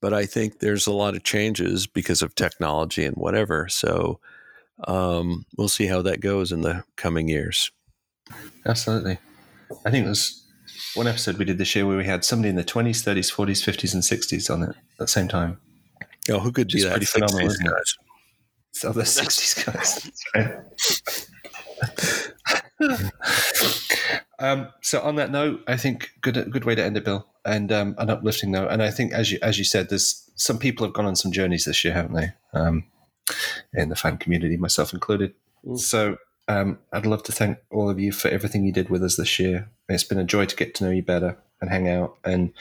[0.00, 3.68] but I think there's a lot of changes because of technology and whatever.
[3.68, 4.18] So
[4.88, 7.70] um, we'll see how that goes in the coming years.
[8.64, 9.18] Absolutely.
[9.84, 10.45] I think there's
[10.96, 13.62] one episode we did this year where we had somebody in the 20s, 30s, 40s,
[13.62, 15.60] 50s, and 60s on it at the same time.
[16.30, 16.92] Oh, who could be It's that?
[16.92, 17.88] pretty phenomenal, isn't it?
[18.72, 19.64] So the 60s
[20.36, 22.32] guys.
[24.38, 27.70] um, so on that note, I think good good way to end it, Bill, and
[27.72, 28.68] um, an uplifting note.
[28.70, 31.32] And I think, as you as you said, there's some people have gone on some
[31.32, 32.32] journeys this year, haven't they?
[32.52, 32.84] Um,
[33.72, 35.34] in the fan community, myself included.
[35.64, 35.78] Mm.
[35.78, 36.16] So
[36.48, 39.38] um, I'd love to thank all of you for everything you did with us this
[39.38, 39.68] year.
[39.88, 42.16] It's been a joy to get to know you better and hang out.
[42.24, 42.52] And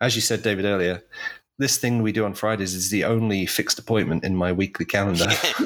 [0.00, 1.02] as you said, David earlier,
[1.58, 5.26] this thing we do on Fridays is the only fixed appointment in my weekly calendar.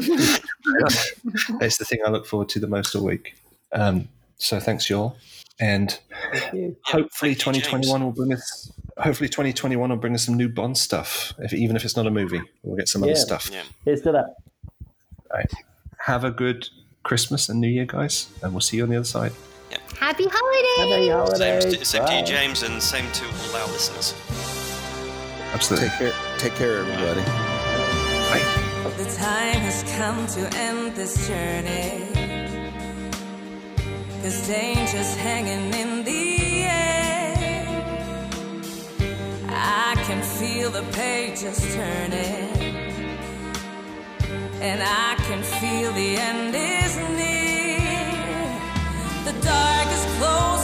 [1.61, 3.37] it's the thing I look forward to the most all week.
[3.73, 5.17] Um, so thanks, y'all.
[5.61, 5.99] And
[6.33, 6.77] Thank you.
[6.85, 8.73] hopefully thank you, 2021 will bring us.
[8.99, 11.33] Hopefully 2021 will bring us some new Bond stuff.
[11.39, 13.51] If, even if it's not a movie, we'll get some other stuff.
[13.53, 13.63] Yeah.
[13.85, 14.35] Here's to that.
[15.99, 16.69] Have a good
[17.05, 19.33] Christmas and New Year, guys, and we'll see you on the other side.
[19.99, 20.93] Happy holidays!
[20.93, 21.79] Happy Same, holidays.
[21.79, 24.15] to, same to you, James, and same to all our listeners.
[25.53, 25.89] Absolutely.
[25.89, 26.13] Take care.
[26.39, 27.23] Take care, everybody.
[28.97, 32.07] The time has come to end this journey.
[34.23, 37.75] Cause danger's hanging in the air.
[39.49, 42.54] I can feel the pages turning.
[44.65, 47.77] And I can feel the end is near.
[49.27, 50.64] The dark is closing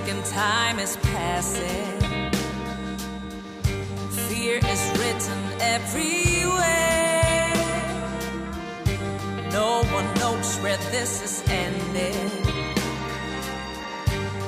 [0.00, 2.00] and time is passing.
[4.28, 7.52] Fear is written everywhere.
[9.52, 12.30] No one knows where this is ending.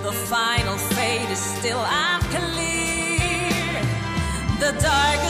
[0.03, 3.51] The final fate is still unclear.
[4.61, 5.24] The dark.